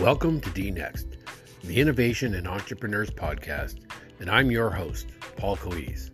Welcome 0.00 0.40
to 0.40 0.50
D 0.52 0.70
Next, 0.70 1.08
the 1.62 1.78
Innovation 1.78 2.34
and 2.34 2.48
Entrepreneurs 2.48 3.10
Podcast, 3.10 3.80
and 4.18 4.30
I'm 4.30 4.50
your 4.50 4.70
host, 4.70 5.08
Paul 5.36 5.58
Coedes. 5.58 6.10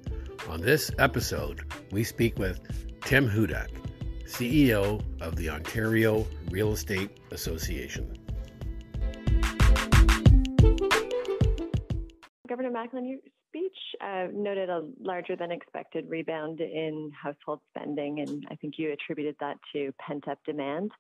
On 0.49 0.61
this 0.61 0.91
episode, 0.99 1.73
we 1.93 2.03
speak 2.03 2.37
with 2.37 2.61
Tim 3.03 3.31
Hudak, 3.31 3.69
CEO 4.25 5.01
of 5.21 5.37
the 5.37 5.51
Ontario 5.51 6.27
Real 6.51 6.73
Estate 6.73 7.21
Association. 7.31 8.13
Governor 12.49 12.73
Macklem, 12.73 13.09
your 13.09 13.19
speech 13.49 13.79
uh, 14.01 14.27
noted 14.33 14.69
a 14.69 14.83
larger 15.01 15.37
than 15.37 15.53
expected 15.53 16.07
rebound 16.09 16.61
in 16.61 17.13
household 17.23 17.61
spending, 17.71 18.19
and 18.19 18.45
I 18.51 18.57
think 18.57 18.75
you 18.79 18.93
attributed 18.93 19.37
that 19.39 19.59
to 19.75 19.93
pent 20.05 20.27
up 20.27 20.41
demand. 20.45 20.91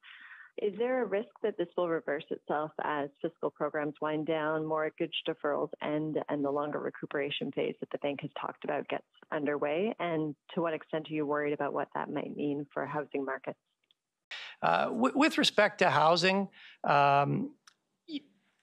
Is 0.62 0.72
there 0.78 1.02
a 1.02 1.06
risk 1.06 1.28
that 1.42 1.58
this 1.58 1.68
will 1.76 1.88
reverse 1.88 2.24
itself 2.30 2.70
as 2.82 3.10
fiscal 3.20 3.50
programs 3.50 3.94
wind 4.00 4.26
down, 4.26 4.64
mortgage 4.64 5.12
deferrals 5.28 5.68
end, 5.82 6.18
and 6.30 6.42
the 6.42 6.50
longer 6.50 6.78
recuperation 6.78 7.52
phase 7.52 7.74
that 7.80 7.90
the 7.90 7.98
bank 7.98 8.20
has 8.22 8.30
talked 8.40 8.64
about 8.64 8.88
gets 8.88 9.04
underway? 9.30 9.94
And 10.00 10.34
to 10.54 10.62
what 10.62 10.72
extent 10.72 11.10
are 11.10 11.14
you 11.14 11.26
worried 11.26 11.52
about 11.52 11.74
what 11.74 11.88
that 11.94 12.10
might 12.10 12.34
mean 12.34 12.66
for 12.72 12.86
housing 12.86 13.24
markets? 13.24 13.58
Uh, 14.62 14.88
with 14.90 15.36
respect 15.36 15.80
to 15.80 15.90
housing, 15.90 16.48
um, 16.84 17.50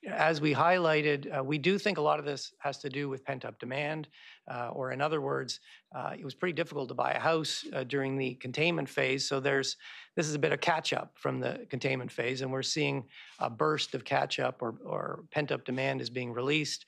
as 0.08 0.42
we 0.42 0.54
highlighted, 0.54 1.38
uh, 1.38 1.44
we 1.44 1.58
do 1.58 1.78
think 1.78 1.98
a 1.98 2.02
lot 2.02 2.20
of 2.20 2.26
this 2.26 2.54
has 2.60 2.78
to 2.80 2.90
do 2.90 3.08
with 3.08 3.24
pent 3.24 3.46
up 3.46 3.60
demand, 3.60 4.08
uh, 4.52 4.70
or 4.70 4.92
in 4.92 5.02
other 5.02 5.22
words, 5.22 5.60
uh, 5.96 6.14
it 6.18 6.26
was 6.26 6.34
pretty 6.34 6.54
difficult 6.54 6.90
to 6.90 6.94
buy 6.94 7.12
a 7.12 7.20
house 7.20 7.66
uh, 7.74 7.84
during 7.84 8.18
the 8.18 8.36
containment 8.36 8.90
phase. 8.90 9.28
So 9.28 9.40
there's 9.40 9.78
this 10.16 10.28
is 10.28 10.36
a 10.36 10.40
bit 10.40 10.52
of 10.52 10.62
catch 10.62 10.94
up 10.94 11.14
from 11.16 11.40
the 11.40 11.66
containment 11.70 12.12
phase, 12.12 12.42
and 12.42 12.52
we're 12.52 12.64
seeing 12.64 13.06
a 13.40 13.50
burst 13.50 13.96
of 13.96 14.04
catch 14.04 14.40
up 14.40 14.62
or, 14.62 14.76
or 14.86 15.24
pent 15.32 15.52
up 15.52 15.64
demand 15.66 16.02
is 16.02 16.10
being 16.10 16.34
released. 16.34 16.86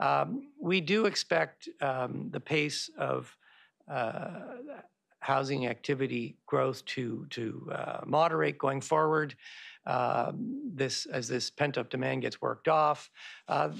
Um, 0.00 0.48
we 0.60 0.80
do 0.80 1.06
expect 1.06 1.68
um, 1.80 2.28
the 2.30 2.40
pace 2.40 2.90
of 2.98 3.36
uh, 3.90 4.30
housing 5.20 5.66
activity 5.66 6.36
growth 6.46 6.84
to 6.84 7.26
to 7.30 7.70
uh, 7.72 8.00
moderate 8.04 8.58
going 8.58 8.80
forward. 8.80 9.34
Uh, 9.86 10.32
this 10.74 11.06
as 11.06 11.28
this 11.28 11.50
pent 11.50 11.78
up 11.78 11.90
demand 11.90 12.22
gets 12.22 12.40
worked 12.40 12.68
off. 12.68 13.10
Uh, 13.48 13.70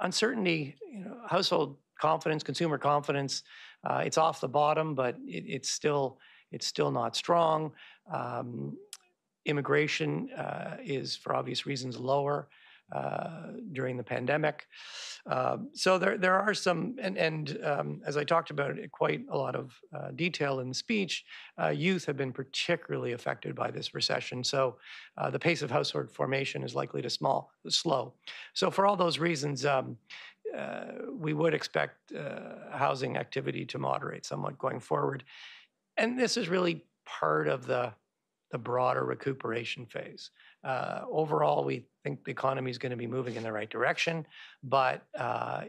uncertainty, 0.00 0.74
you 0.92 1.04
know, 1.04 1.16
household 1.28 1.76
confidence, 1.98 2.42
consumer 2.42 2.78
confidence, 2.78 3.42
uh, 3.84 4.02
it's 4.04 4.18
off 4.18 4.40
the 4.40 4.48
bottom, 4.48 4.94
but 4.94 5.16
it, 5.26 5.44
it's 5.46 5.70
still 5.70 6.18
it's 6.50 6.66
still 6.66 6.90
not 6.90 7.14
strong. 7.14 7.72
Um, 8.12 8.76
immigration 9.46 10.30
uh, 10.36 10.76
is, 10.82 11.16
for 11.16 11.34
obvious 11.34 11.64
reasons, 11.64 11.98
lower. 11.98 12.48
Uh, 12.92 13.52
during 13.72 13.96
the 13.96 14.02
pandemic. 14.02 14.66
Uh, 15.24 15.58
so 15.74 15.96
there, 15.96 16.18
there 16.18 16.40
are 16.40 16.52
some, 16.52 16.96
and, 17.00 17.16
and 17.16 17.56
um, 17.62 18.02
as 18.04 18.16
I 18.16 18.24
talked 18.24 18.50
about 18.50 18.76
it, 18.76 18.90
quite 18.90 19.22
a 19.30 19.36
lot 19.38 19.54
of 19.54 19.78
uh, 19.96 20.10
detail 20.16 20.58
in 20.58 20.70
the 20.70 20.74
speech, 20.74 21.24
uh, 21.62 21.68
youth 21.68 22.04
have 22.06 22.16
been 22.16 22.32
particularly 22.32 23.12
affected 23.12 23.54
by 23.54 23.70
this 23.70 23.94
recession. 23.94 24.42
So 24.42 24.76
uh, 25.16 25.30
the 25.30 25.38
pace 25.38 25.62
of 25.62 25.70
household 25.70 26.10
formation 26.10 26.64
is 26.64 26.74
likely 26.74 27.00
to 27.02 27.10
small, 27.10 27.52
slow. 27.68 28.12
So 28.54 28.72
for 28.72 28.86
all 28.86 28.96
those 28.96 29.20
reasons, 29.20 29.64
um, 29.64 29.96
we 31.12 31.32
would 31.32 31.54
expect 31.54 32.12
housing 32.72 33.16
activity 33.16 33.64
to 33.66 33.78
moderate 33.78 34.26
somewhat 34.26 34.58
going 34.58 34.80
forward. 34.80 35.22
And 35.96 36.18
this 36.18 36.36
is 36.36 36.48
really 36.48 36.84
part 37.06 37.46
of 37.46 37.66
the 37.68 37.92
the 38.50 38.58
broader 38.58 39.04
recuperation 39.04 39.86
phase. 39.86 40.30
Uh, 40.64 41.02
overall, 41.10 41.64
we 41.64 41.86
think 42.04 42.24
the 42.24 42.30
economy 42.30 42.70
is 42.70 42.78
going 42.78 42.90
to 42.90 42.96
be 42.96 43.06
moving 43.06 43.36
in 43.36 43.42
the 43.42 43.52
right 43.52 43.70
direction, 43.70 44.26
but 44.62 45.06
uh, 45.18 45.64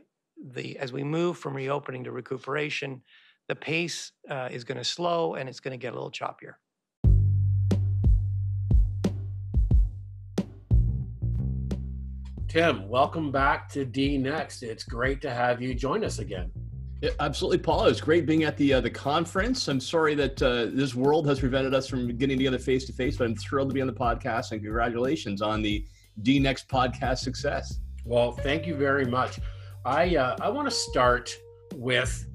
the 0.53 0.77
as 0.77 0.91
we 0.91 1.03
move 1.03 1.37
from 1.37 1.53
reopening 1.55 2.03
to 2.03 2.11
recuperation, 2.11 3.01
the 3.47 3.55
pace 3.55 4.11
uh, 4.29 4.49
is 4.51 4.63
going 4.63 4.77
to 4.77 4.83
slow 4.83 5.35
and 5.35 5.47
it's 5.47 5.59
going 5.59 5.77
to 5.77 5.81
get 5.81 5.93
a 5.93 5.95
little 5.95 6.11
choppier. 6.11 6.53
Tim, 12.47 12.89
welcome 12.89 13.31
back 13.31 13.69
to 13.69 13.85
D 13.85 14.17
Next. 14.17 14.61
It's 14.61 14.83
great 14.83 15.21
to 15.21 15.29
have 15.29 15.61
you 15.61 15.73
join 15.73 16.03
us 16.03 16.19
again. 16.19 16.51
Yeah, 17.01 17.09
absolutely, 17.19 17.57
Paul. 17.57 17.87
It's 17.87 17.99
great 17.99 18.27
being 18.27 18.43
at 18.43 18.55
the 18.57 18.75
uh, 18.75 18.81
the 18.81 18.89
conference. 18.89 19.67
I'm 19.67 19.79
sorry 19.79 20.13
that 20.15 20.39
uh, 20.39 20.67
this 20.71 20.93
world 20.93 21.27
has 21.27 21.39
prevented 21.39 21.73
us 21.73 21.87
from 21.87 22.15
getting 22.15 22.37
together 22.37 22.59
face 22.59 22.85
to 22.85 22.93
face, 22.93 23.17
but 23.17 23.25
I'm 23.25 23.35
thrilled 23.35 23.69
to 23.69 23.73
be 23.73 23.81
on 23.81 23.87
the 23.87 23.93
podcast 23.93 24.51
and 24.51 24.61
congratulations 24.61 25.41
on 25.41 25.63
the 25.63 25.83
D 26.21 26.37
Next 26.37 26.67
podcast 26.69 27.17
success. 27.17 27.79
Well, 28.05 28.33
thank 28.33 28.67
you 28.67 28.75
very 28.75 29.05
much. 29.05 29.39
I 29.83 30.15
uh, 30.15 30.35
I 30.41 30.49
want 30.49 30.69
to 30.69 30.75
start 30.75 31.35
with, 31.73 32.27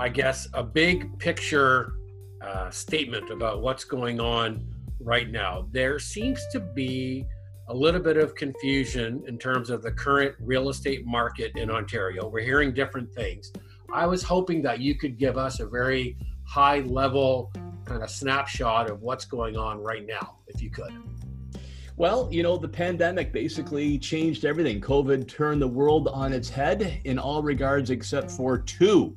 I 0.00 0.08
guess, 0.08 0.48
a 0.52 0.64
big 0.64 1.16
picture 1.20 1.92
uh, 2.42 2.70
statement 2.70 3.30
about 3.30 3.62
what's 3.62 3.84
going 3.84 4.18
on 4.18 4.66
right 4.98 5.30
now. 5.30 5.68
There 5.70 6.00
seems 6.00 6.44
to 6.50 6.58
be 6.58 7.24
a 7.68 7.74
little 7.74 8.00
bit 8.00 8.16
of 8.16 8.34
confusion 8.34 9.22
in 9.28 9.38
terms 9.38 9.70
of 9.70 9.82
the 9.82 9.92
current 9.92 10.34
real 10.40 10.70
estate 10.70 11.06
market 11.06 11.52
in 11.54 11.70
Ontario. 11.70 12.26
We're 12.26 12.44
hearing 12.44 12.72
different 12.72 13.12
things. 13.12 13.52
I 13.92 14.06
was 14.06 14.22
hoping 14.22 14.62
that 14.62 14.80
you 14.80 14.94
could 14.94 15.18
give 15.18 15.38
us 15.38 15.60
a 15.60 15.66
very 15.66 16.16
high 16.44 16.80
level 16.80 17.52
kind 17.84 18.02
of 18.02 18.10
snapshot 18.10 18.90
of 18.90 19.00
what's 19.00 19.24
going 19.24 19.56
on 19.56 19.78
right 19.82 20.06
now, 20.06 20.36
if 20.46 20.62
you 20.62 20.70
could. 20.70 20.92
Well, 21.96 22.28
you 22.30 22.42
know, 22.42 22.56
the 22.56 22.68
pandemic 22.68 23.32
basically 23.32 23.98
changed 23.98 24.44
everything. 24.44 24.80
COVID 24.80 25.26
turned 25.26 25.60
the 25.60 25.68
world 25.68 26.06
on 26.08 26.32
its 26.32 26.48
head 26.48 27.00
in 27.04 27.18
all 27.18 27.42
regards 27.42 27.90
except 27.90 28.30
for 28.30 28.58
two. 28.58 29.16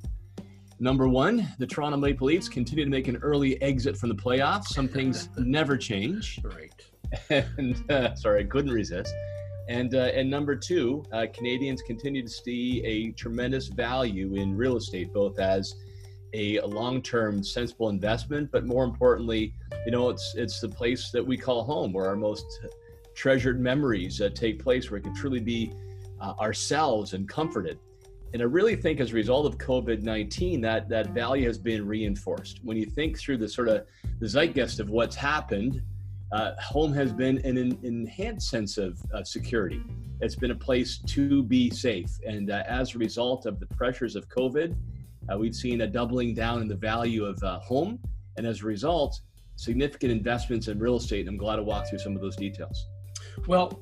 Number 0.80 1.08
one, 1.08 1.48
the 1.60 1.68
Toronto 1.68 1.98
Maple 1.98 2.26
Leafs 2.26 2.50
continue 2.50 2.84
to 2.84 2.90
make 2.90 3.08
an 3.08 3.18
early 3.18 3.62
exit 3.62 3.96
from 3.96 4.10
the 4.10 4.16
playoffs. 4.16 4.70
Some 4.70 4.88
things 4.88 5.30
never 5.38 5.78
change. 5.78 6.40
Right. 6.44 6.74
And 7.58 7.92
uh, 7.92 8.16
sorry, 8.16 8.40
I 8.40 8.46
couldn't 8.46 8.72
resist. 8.72 9.14
And, 9.70 9.96
uh, 9.96 10.12
and 10.14 10.30
number 10.30 10.56
two, 10.56 11.06
uh, 11.12 11.28
Canadians 11.34 11.82
continue 11.82 12.24
to 12.24 12.30
see 12.30 12.84
a 12.84 13.12
tremendous 13.12 13.68
value 13.68 14.36
in 14.36 14.56
real 14.56 14.78
estate, 14.78 15.14
both 15.14 15.40
as 15.40 15.76
a 16.34 16.60
long-term 16.62 17.44
sensible 17.44 17.90
investment, 17.90 18.50
but 18.52 18.66
more 18.66 18.84
importantly, 18.84 19.54
you 19.86 19.92
know, 19.92 20.10
it's 20.10 20.34
it's 20.36 20.60
the 20.62 20.70
place 20.70 21.12
that 21.12 21.26
we 21.26 21.38
call 21.38 21.64
home, 21.64 21.92
where 21.92 22.08
our 22.08 22.16
most 22.16 22.46
treasured 23.16 23.60
memories 23.60 24.22
uh, 24.22 24.30
take 24.34 24.62
place, 24.64 24.90
where 24.90 25.00
we 25.00 25.04
can 25.04 25.14
truly 25.14 25.40
be 25.40 25.74
uh, 26.22 26.34
ourselves 26.40 27.14
and 27.14 27.28
comforted. 27.28 27.80
And 28.34 28.42
I 28.42 28.46
really 28.46 28.78
think, 28.78 29.02
as 29.02 29.12
a 29.12 29.16
result 29.16 29.46
of 29.46 29.58
COVID-19, 29.58 30.62
that 30.62 30.88
that 30.88 31.10
value 31.10 31.48
has 31.48 31.58
been 31.58 31.86
reinforced. 31.86 32.60
When 32.64 32.78
you 32.78 32.86
think 32.86 33.20
through 33.20 33.38
the 33.38 33.50
sort 33.50 33.68
of 33.68 33.86
the 34.20 34.28
zeitgeist 34.28 34.80
of 34.80 34.90
what's 34.90 35.16
happened, 35.16 35.82
uh, 36.32 36.54
home 36.60 36.94
has 36.94 37.12
been 37.12 37.38
an, 37.40 37.58
an 37.58 37.78
enhanced 37.84 38.50
sense 38.50 38.78
of 38.78 39.00
uh, 39.14 39.24
security. 39.24 39.82
It's 40.22 40.36
been 40.36 40.52
a 40.52 40.56
place 40.56 41.00
to 41.08 41.44
be 41.44 41.70
safe. 41.70 42.10
And 42.26 42.52
uh, 42.52 42.64
as 42.68 42.96
a 42.96 42.98
result 42.98 43.46
of 43.46 43.60
the 43.60 43.66
pressures 43.68 44.16
of 44.16 44.30
COVID, 44.30 44.76
uh, 45.32 45.38
we've 45.38 45.56
seen 45.56 45.82
a 45.82 45.88
doubling 45.88 46.34
down 46.34 46.62
in 46.62 46.68
the 46.68 46.76
value 46.76 47.26
of 47.26 47.42
uh, 47.44 47.60
home. 47.60 48.00
And 48.38 48.48
as 48.48 48.62
a 48.62 48.66
result, 48.66 49.20
significant 49.56 50.12
investments 50.12 50.68
in 50.68 50.80
real 50.80 50.96
estate. 50.96 51.22
And 51.22 51.30
I'm 51.30 51.38
glad 51.38 51.58
to 51.58 51.64
walk 51.64 51.88
through 51.90 52.00
some 52.00 52.16
of 52.16 52.22
those 52.22 52.36
details. 52.36 52.88
Well, 53.48 53.82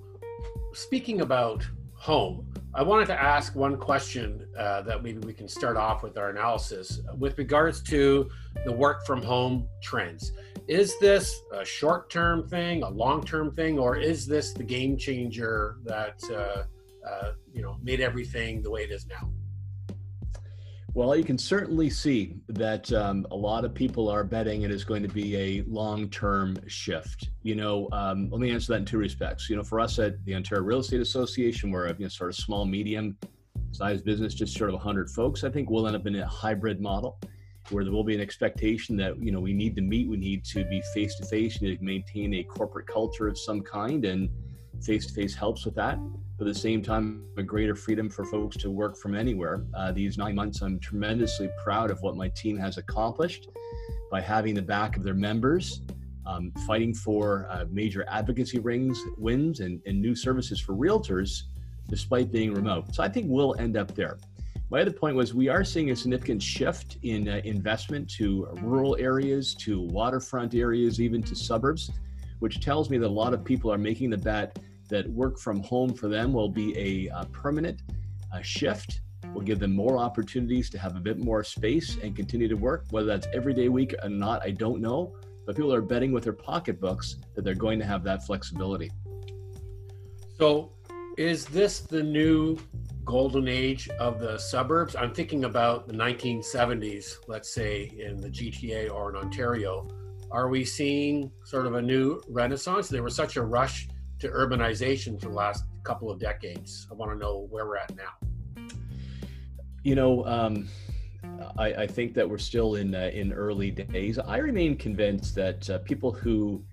speaking 0.73 1.21
about 1.21 1.67
home, 1.93 2.51
I 2.73 2.81
wanted 2.83 3.07
to 3.07 3.21
ask 3.21 3.55
one 3.55 3.77
question 3.77 4.47
uh, 4.57 4.81
that 4.83 5.03
maybe 5.03 5.19
we 5.19 5.33
can 5.33 5.47
start 5.47 5.77
off 5.77 6.01
with 6.03 6.17
our 6.17 6.29
analysis 6.29 7.01
with 7.17 7.37
regards 7.37 7.81
to 7.83 8.29
the 8.65 8.71
work 8.71 9.05
from 9.05 9.21
home 9.21 9.67
trends. 9.81 10.31
Is 10.67 10.97
this 10.99 11.41
a 11.51 11.65
short 11.65 12.09
term 12.09 12.47
thing, 12.47 12.83
a 12.83 12.89
long 12.89 13.23
term 13.23 13.51
thing, 13.55 13.79
or 13.79 13.97
is 13.97 14.27
this 14.27 14.53
the 14.53 14.63
game 14.63 14.97
changer 14.97 15.77
that 15.83 16.19
uh, 16.31 16.63
uh, 17.09 17.31
you 17.51 17.61
know 17.61 17.77
made 17.81 18.01
everything 18.01 18.61
the 18.61 18.69
way 18.69 18.83
it 18.83 18.91
is 18.91 19.07
now? 19.07 19.29
Well, 20.93 21.15
you 21.15 21.23
can 21.23 21.37
certainly 21.37 21.89
see 21.89 22.37
that 22.49 22.91
um, 22.93 23.25
a 23.31 23.35
lot 23.35 23.63
of 23.63 23.73
people 23.73 24.09
are 24.09 24.23
betting 24.23 24.63
it 24.63 24.71
is 24.71 24.83
going 24.83 25.03
to 25.03 25.09
be 25.09 25.35
a 25.37 25.63
long-term 25.67 26.57
shift. 26.67 27.29
You 27.43 27.55
know, 27.55 27.87
um, 27.91 28.29
let 28.31 28.41
me 28.41 28.51
answer 28.51 28.73
that 28.73 28.79
in 28.79 28.85
two 28.85 28.97
respects. 28.97 29.49
You 29.49 29.55
know, 29.55 29.63
for 29.63 29.79
us 29.79 29.99
at 29.99 30.23
the 30.25 30.35
Ontario 30.35 30.63
Real 30.63 30.79
Estate 30.79 30.99
Association, 30.99 31.69
we're 31.69 31.85
a 31.85 31.93
you 31.93 32.05
know, 32.05 32.09
sort 32.09 32.31
of 32.31 32.35
small, 32.35 32.65
medium 32.65 33.17
sized 33.71 34.03
business, 34.03 34.33
just 34.33 34.57
sort 34.57 34.71
of 34.71 34.75
100 34.75 35.09
folks. 35.11 35.43
I 35.43 35.49
think 35.49 35.69
we'll 35.69 35.85
end 35.87 35.95
up 35.95 36.07
in 36.07 36.15
a 36.15 36.27
hybrid 36.27 36.81
model 36.81 37.19
where 37.71 37.83
there 37.83 37.93
will 37.93 38.03
be 38.03 38.15
an 38.15 38.21
expectation 38.21 38.95
that 38.97 39.17
you 39.21 39.31
know 39.31 39.39
we 39.39 39.53
need 39.53 39.75
to 39.75 39.81
meet, 39.81 40.07
we 40.07 40.17
need 40.17 40.43
to 40.45 40.63
be 40.65 40.81
face 40.93 41.15
to 41.15 41.25
face, 41.25 41.59
we 41.61 41.69
need 41.69 41.79
to 41.79 41.83
maintain 41.83 42.33
a 42.35 42.43
corporate 42.43 42.87
culture 42.87 43.27
of 43.27 43.37
some 43.37 43.61
kind, 43.61 44.05
and 44.05 44.29
face 44.81 45.05
to 45.07 45.13
face 45.13 45.35
helps 45.35 45.65
with 45.65 45.75
that 45.75 45.99
but 46.39 46.47
at 46.47 46.53
the 46.53 46.59
same 46.59 46.81
time, 46.81 47.25
a 47.35 47.43
greater 47.43 47.75
freedom 47.75 48.09
for 48.09 48.23
folks 48.23 48.55
to 48.57 48.71
work 48.71 48.95
from 48.95 49.13
anywhere. 49.13 49.65
Uh, 49.73 49.91
these 49.91 50.17
nine 50.17 50.33
months, 50.35 50.61
I'm 50.61 50.79
tremendously 50.79 51.49
proud 51.61 51.91
of 51.91 52.01
what 52.01 52.15
my 52.15 52.29
team 52.29 52.57
has 52.57 52.77
accomplished 52.77 53.49
by 54.09 54.21
having 54.21 54.55
the 54.55 54.61
back 54.61 54.95
of 54.95 55.03
their 55.03 55.13
members, 55.13 55.81
um, 56.25 56.53
fighting 56.65 56.93
for 56.93 57.45
uh, 57.51 57.65
major 57.69 58.05
advocacy 58.07 58.59
rings, 58.59 59.03
wins, 59.17 59.59
and, 59.59 59.81
and 59.85 60.01
new 60.01 60.15
services 60.15 60.61
for 60.61 60.75
realtors, 60.75 61.41
despite 61.89 62.31
being 62.31 62.53
remote. 62.53 62.95
So 62.95 63.03
I 63.03 63.09
think 63.09 63.25
we'll 63.27 63.55
end 63.59 63.75
up 63.75 63.93
there. 63.93 64.17
My 64.71 64.81
other 64.81 64.91
point 64.91 65.15
was 65.15 65.33
we 65.33 65.47
are 65.47 65.63
seeing 65.63 65.89
a 65.89 65.95
significant 65.95 66.43
shift 66.43 66.97
in 67.01 67.27
uh, 67.27 67.41
investment 67.43 68.07
to 68.11 68.47
rural 68.61 68.95
areas, 68.99 69.55
to 69.55 69.81
waterfront 69.81 70.53
areas, 70.53 71.01
even 71.01 71.23
to 71.23 71.35
suburbs, 71.35 71.89
which 72.37 72.61
tells 72.61 72.91
me 72.91 72.99
that 72.99 73.07
a 73.07 73.09
lot 73.09 73.33
of 73.33 73.43
people 73.43 73.73
are 73.73 73.79
making 73.79 74.11
the 74.11 74.17
bet 74.17 74.59
that 74.87 75.09
work 75.09 75.39
from 75.39 75.63
home 75.63 75.91
for 75.95 76.07
them 76.07 76.33
will 76.33 76.49
be 76.49 76.77
a, 76.77 77.07
a 77.19 77.25
permanent 77.25 77.81
uh, 78.31 78.41
shift. 78.41 79.01
Will 79.33 79.41
give 79.41 79.59
them 79.59 79.75
more 79.75 79.97
opportunities 79.97 80.69
to 80.69 80.77
have 80.77 80.95
a 80.95 80.99
bit 80.99 81.17
more 81.17 81.43
space 81.43 81.97
and 82.03 82.15
continue 82.15 82.47
to 82.47 82.55
work. 82.55 82.85
Whether 82.91 83.07
that's 83.07 83.27
every 83.33 83.55
day 83.55 83.69
week 83.69 83.95
or 84.03 84.09
not, 84.09 84.43
I 84.43 84.51
don't 84.51 84.81
know. 84.81 85.15
But 85.47 85.55
people 85.55 85.73
are 85.73 85.81
betting 85.81 86.11
with 86.11 86.23
their 86.23 86.33
pocketbooks 86.33 87.17
that 87.35 87.43
they're 87.43 87.55
going 87.55 87.79
to 87.79 87.85
have 87.85 88.03
that 88.03 88.25
flexibility. 88.25 88.91
So, 90.37 90.73
is 91.17 91.45
this 91.45 91.81
the 91.81 92.01
new 92.01 92.57
golden 93.09 93.47
age 93.47 93.89
of 93.99 94.19
the 94.19 94.37
suburbs? 94.37 94.95
I'm 94.95 95.11
thinking 95.11 95.45
about 95.45 95.87
the 95.87 95.93
1970s, 95.93 97.15
let's 97.27 97.51
say 97.51 97.91
in 97.97 98.21
the 98.21 98.29
GTA 98.29 98.93
or 98.93 99.09
in 99.09 99.15
Ontario. 99.15 99.87
Are 100.29 100.47
we 100.47 100.63
seeing 100.63 101.31
sort 101.43 101.65
of 101.65 101.73
a 101.73 101.81
new 101.81 102.21
renaissance? 102.29 102.87
There 102.87 103.01
was 103.01 103.15
such 103.15 103.35
a 103.35 103.41
rush 103.41 103.87
to 104.19 104.27
urbanization 104.29 105.19
for 105.19 105.29
the 105.29 105.33
last 105.33 105.63
couple 105.83 106.11
of 106.11 106.19
decades. 106.19 106.87
I 106.91 106.93
want 106.93 107.11
to 107.11 107.17
know 107.17 107.47
where 107.49 107.65
we're 107.65 107.77
at 107.77 107.91
now. 107.95 108.67
You 109.83 109.95
know, 109.95 110.23
um, 110.27 110.69
I, 111.57 111.73
I, 111.73 111.87
think 111.87 112.13
that 112.13 112.29
we're 112.29 112.37
still 112.37 112.75
in 112.75 112.93
uh, 112.93 113.09
in 113.11 113.33
early 113.33 113.71
days. 113.71 114.19
I 114.19 114.37
remain 114.37 114.77
convinced 114.77 115.33
that 115.33 115.67
uh, 115.67 115.79
people 115.79 116.11
who 116.11 116.63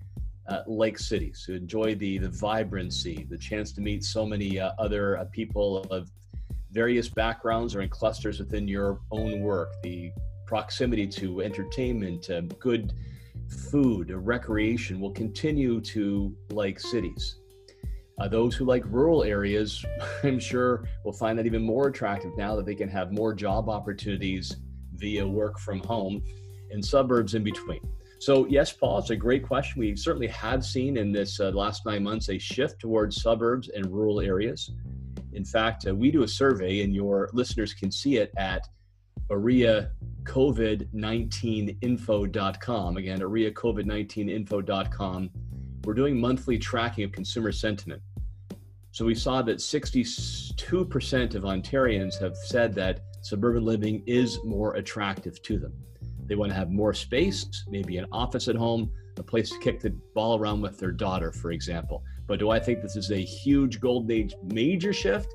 uh, 0.47 0.61
like 0.67 0.99
cities, 0.99 1.43
who 1.47 1.53
enjoy 1.53 1.95
the 1.95 2.19
the 2.19 2.29
vibrancy, 2.29 3.25
the 3.27 3.37
chance 3.39 3.71
to 3.71 3.81
meet 3.81 4.03
so 4.03 4.23
many 4.23 4.59
uh, 4.59 4.73
other 4.77 5.17
uh, 5.17 5.25
people 5.31 5.77
of 5.89 6.11
various 6.77 7.09
backgrounds 7.09 7.75
or 7.75 7.81
in 7.81 7.89
clusters 7.89 8.37
within 8.37 8.67
your 8.67 8.99
own 9.09 9.41
work, 9.41 9.69
the 9.81 10.11
proximity 10.45 11.07
to 11.07 11.41
entertainment, 11.41 12.29
uh, 12.29 12.41
good 12.59 12.93
food, 13.71 14.11
recreation 14.11 14.99
will 14.99 15.09
continue 15.09 15.81
to 15.81 16.35
like 16.51 16.79
cities. 16.79 17.37
Uh, 18.19 18.27
those 18.27 18.53
who 18.53 18.63
like 18.63 18.83
rural 18.85 19.23
areas, 19.23 19.83
I'm 20.23 20.39
sure, 20.39 20.87
will 21.03 21.13
find 21.13 21.39
that 21.39 21.47
even 21.47 21.63
more 21.63 21.87
attractive 21.87 22.37
now 22.37 22.55
that 22.55 22.67
they 22.67 22.75
can 22.75 22.89
have 22.89 23.11
more 23.11 23.33
job 23.33 23.69
opportunities 23.69 24.57
via 24.97 25.27
work 25.27 25.57
from 25.57 25.79
home 25.79 26.21
and 26.69 26.85
suburbs 26.85 27.33
in 27.33 27.43
between. 27.43 27.81
So, 28.19 28.45
yes, 28.45 28.71
Paul, 28.71 28.99
it's 28.99 29.09
a 29.09 29.15
great 29.15 29.43
question. 29.47 29.79
We 29.79 29.95
certainly 29.95 30.27
have 30.27 30.63
seen 30.63 30.97
in 30.97 31.11
this 31.11 31.39
uh, 31.39 31.49
last 31.49 31.87
nine 31.87 32.03
months 32.03 32.29
a 32.29 32.37
shift 32.37 32.79
towards 32.79 33.19
suburbs 33.19 33.69
and 33.69 33.87
rural 33.87 34.19
areas. 34.21 34.69
In 35.37 35.45
fact, 35.45 35.87
uh, 35.87 35.95
we 35.95 36.11
do 36.11 36.23
a 36.23 36.27
survey, 36.27 36.81
and 36.81 36.93
your 36.93 37.29
listeners 37.31 37.73
can 37.73 37.89
see 37.91 38.17
it 38.17 38.33
at 38.37 38.67
OREA 39.29 39.91
COVID19info.com. 40.23 42.97
Again, 42.97 43.21
OREA 43.21 43.53
COVID19info.com. 43.53 45.29
We're 45.83 45.93
doing 45.93 46.19
monthly 46.19 46.57
tracking 46.57 47.03
of 47.05 47.11
consumer 47.11 47.51
sentiment. 47.51 48.01
So 48.91 49.05
we 49.05 49.13
saw 49.13 49.43
that 49.43 49.57
62% 49.57 51.35
of 51.35 51.43
Ontarians 51.43 52.19
have 52.19 52.35
said 52.35 52.73
that 52.73 53.01
suburban 53.21 53.63
living 53.63 54.01
is 54.07 54.39
more 54.43 54.73
attractive 54.75 55.39
to 55.43 55.59
them. 55.59 55.73
They 56.25 56.33
want 56.35 56.51
to 56.51 56.57
have 56.57 56.71
more 56.71 56.95
space, 56.95 57.45
maybe 57.69 57.97
an 57.97 58.07
office 58.11 58.47
at 58.47 58.55
home, 58.55 58.89
a 59.17 59.23
place 59.23 59.51
to 59.51 59.59
kick 59.59 59.81
the 59.81 59.91
ball 60.15 60.39
around 60.39 60.61
with 60.61 60.79
their 60.79 60.91
daughter, 60.91 61.31
for 61.31 61.51
example. 61.51 62.03
But 62.27 62.39
do 62.39 62.49
I 62.49 62.59
think 62.59 62.81
this 62.81 62.95
is 62.95 63.11
a 63.11 63.23
huge 63.23 63.79
golden 63.79 64.11
age 64.11 64.35
major 64.43 64.93
shift? 64.93 65.33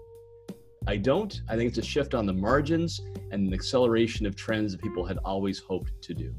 I 0.87 0.97
don't. 0.97 1.41
I 1.49 1.57
think 1.57 1.69
it's 1.69 1.79
a 1.79 1.83
shift 1.83 2.15
on 2.15 2.27
the 2.27 2.33
margins 2.33 3.01
and 3.31 3.49
an 3.49 3.55
acceleration 3.55 4.27
of 4.27 4.37
trends 4.37 4.73
that 4.73 4.83
people 4.83 5.05
had 5.07 5.19
always 5.25 5.59
hoped 5.59 5.91
to 6.03 6.15
do. 6.15 6.35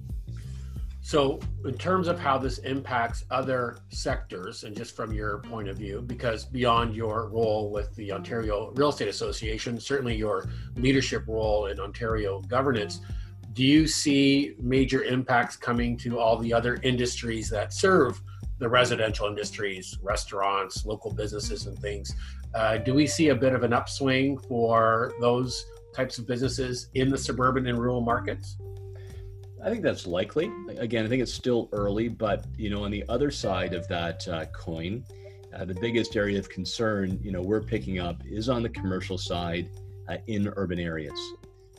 So, 1.05 1.39
in 1.65 1.77
terms 1.77 2.07
of 2.07 2.17
how 2.17 2.37
this 2.37 2.59
impacts 2.59 3.25
other 3.29 3.77
sectors, 3.89 4.63
and 4.63 4.75
just 4.75 4.95
from 4.95 5.11
your 5.11 5.39
point 5.39 5.67
of 5.67 5.77
view, 5.77 6.01
because 6.01 6.45
beyond 6.45 6.95
your 6.95 7.27
role 7.27 7.71
with 7.71 7.93
the 7.95 8.13
Ontario 8.13 8.71
Real 8.75 8.87
Estate 8.87 9.09
Association, 9.09 9.77
certainly 9.81 10.15
your 10.15 10.47
leadership 10.77 11.27
role 11.27 11.65
in 11.65 11.77
Ontario 11.77 12.39
governance, 12.41 13.01
do 13.51 13.63
you 13.63 13.85
see 13.85 14.55
major 14.59 15.03
impacts 15.03 15.57
coming 15.57 15.97
to 15.97 16.19
all 16.19 16.37
the 16.37 16.53
other 16.53 16.79
industries 16.83 17.49
that 17.49 17.73
serve 17.73 18.21
the 18.59 18.69
residential 18.69 19.27
industries, 19.27 19.97
restaurants, 20.01 20.85
local 20.85 21.11
businesses, 21.13 21.65
and 21.67 21.77
things? 21.79 22.13
Uh, 22.53 22.77
do 22.77 22.93
we 22.93 23.07
see 23.07 23.29
a 23.29 23.35
bit 23.35 23.53
of 23.53 23.63
an 23.63 23.73
upswing 23.73 24.37
for 24.37 25.13
those 25.19 25.65
types 25.93 26.17
of 26.17 26.27
businesses 26.27 26.89
in 26.93 27.09
the 27.09 27.17
suburban 27.17 27.67
and 27.67 27.77
rural 27.77 28.01
markets? 28.01 28.57
I 29.63 29.69
think 29.69 29.81
that's 29.81 30.05
likely. 30.05 30.51
Again, 30.77 31.05
I 31.05 31.09
think 31.09 31.21
it's 31.21 31.33
still 31.33 31.69
early, 31.71 32.09
but 32.09 32.45
you 32.57 32.69
know, 32.69 32.83
on 32.83 32.91
the 32.91 33.05
other 33.07 33.31
side 33.31 33.73
of 33.73 33.87
that 33.87 34.27
uh, 34.27 34.45
coin, 34.47 35.05
uh, 35.55 35.65
the 35.65 35.75
biggest 35.75 36.15
area 36.15 36.37
of 36.37 36.49
concern, 36.49 37.19
you 37.23 37.31
know, 37.31 37.41
we're 37.41 37.61
picking 37.61 37.99
up 37.99 38.21
is 38.25 38.49
on 38.49 38.61
the 38.61 38.69
commercial 38.69 39.17
side 39.17 39.69
uh, 40.09 40.17
in 40.27 40.51
urban 40.57 40.79
areas. 40.79 41.17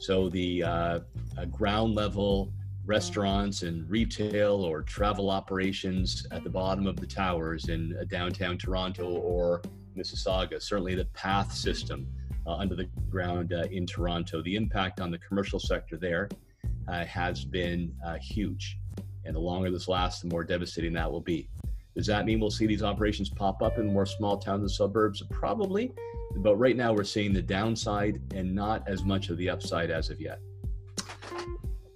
So 0.00 0.28
the 0.28 0.62
uh, 0.62 1.00
uh, 1.36 1.44
ground 1.50 1.94
level 1.94 2.52
restaurants 2.86 3.62
and 3.62 3.88
retail 3.88 4.56
or 4.62 4.82
travel 4.82 5.30
operations 5.30 6.26
at 6.30 6.44
the 6.44 6.50
bottom 6.50 6.86
of 6.86 6.96
the 6.96 7.06
towers 7.06 7.68
in 7.68 7.96
uh, 7.98 8.04
downtown 8.04 8.58
Toronto 8.58 9.06
or 9.06 9.62
Mississauga, 9.96 10.60
certainly 10.60 10.94
the 10.94 11.06
PATH 11.06 11.52
system 11.52 12.06
uh, 12.46 12.56
under 12.56 12.74
the 12.74 12.88
ground 13.10 13.52
uh, 13.52 13.64
in 13.70 13.86
Toronto. 13.86 14.42
The 14.42 14.56
impact 14.56 15.00
on 15.00 15.10
the 15.10 15.18
commercial 15.18 15.58
sector 15.58 15.96
there 15.96 16.28
uh, 16.88 17.04
has 17.04 17.44
been 17.44 17.94
uh, 18.04 18.16
huge. 18.16 18.78
And 19.24 19.34
the 19.34 19.40
longer 19.40 19.70
this 19.70 19.88
lasts, 19.88 20.20
the 20.20 20.28
more 20.28 20.44
devastating 20.44 20.92
that 20.94 21.10
will 21.10 21.20
be. 21.20 21.48
Does 21.96 22.06
that 22.06 22.26
mean 22.26 22.40
we'll 22.40 22.50
see 22.50 22.66
these 22.66 22.82
operations 22.82 23.30
pop 23.30 23.62
up 23.62 23.78
in 23.78 23.86
more 23.86 24.04
small 24.04 24.36
towns 24.36 24.60
and 24.60 24.70
suburbs? 24.70 25.22
Probably. 25.30 25.92
But 26.36 26.56
right 26.56 26.76
now, 26.76 26.92
we're 26.92 27.04
seeing 27.04 27.32
the 27.32 27.40
downside 27.40 28.20
and 28.34 28.54
not 28.54 28.86
as 28.88 29.04
much 29.04 29.30
of 29.30 29.38
the 29.38 29.48
upside 29.48 29.90
as 29.90 30.10
of 30.10 30.20
yet. 30.20 30.40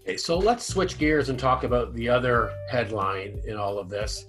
Okay, 0.09 0.17
so 0.17 0.39
let's 0.39 0.67
switch 0.67 0.97
gears 0.97 1.29
and 1.29 1.39
talk 1.39 1.65
about 1.65 1.93
the 1.93 2.09
other 2.09 2.51
headline 2.71 3.43
in 3.47 3.59
all 3.59 3.79
of 3.79 3.91
this. 3.91 4.25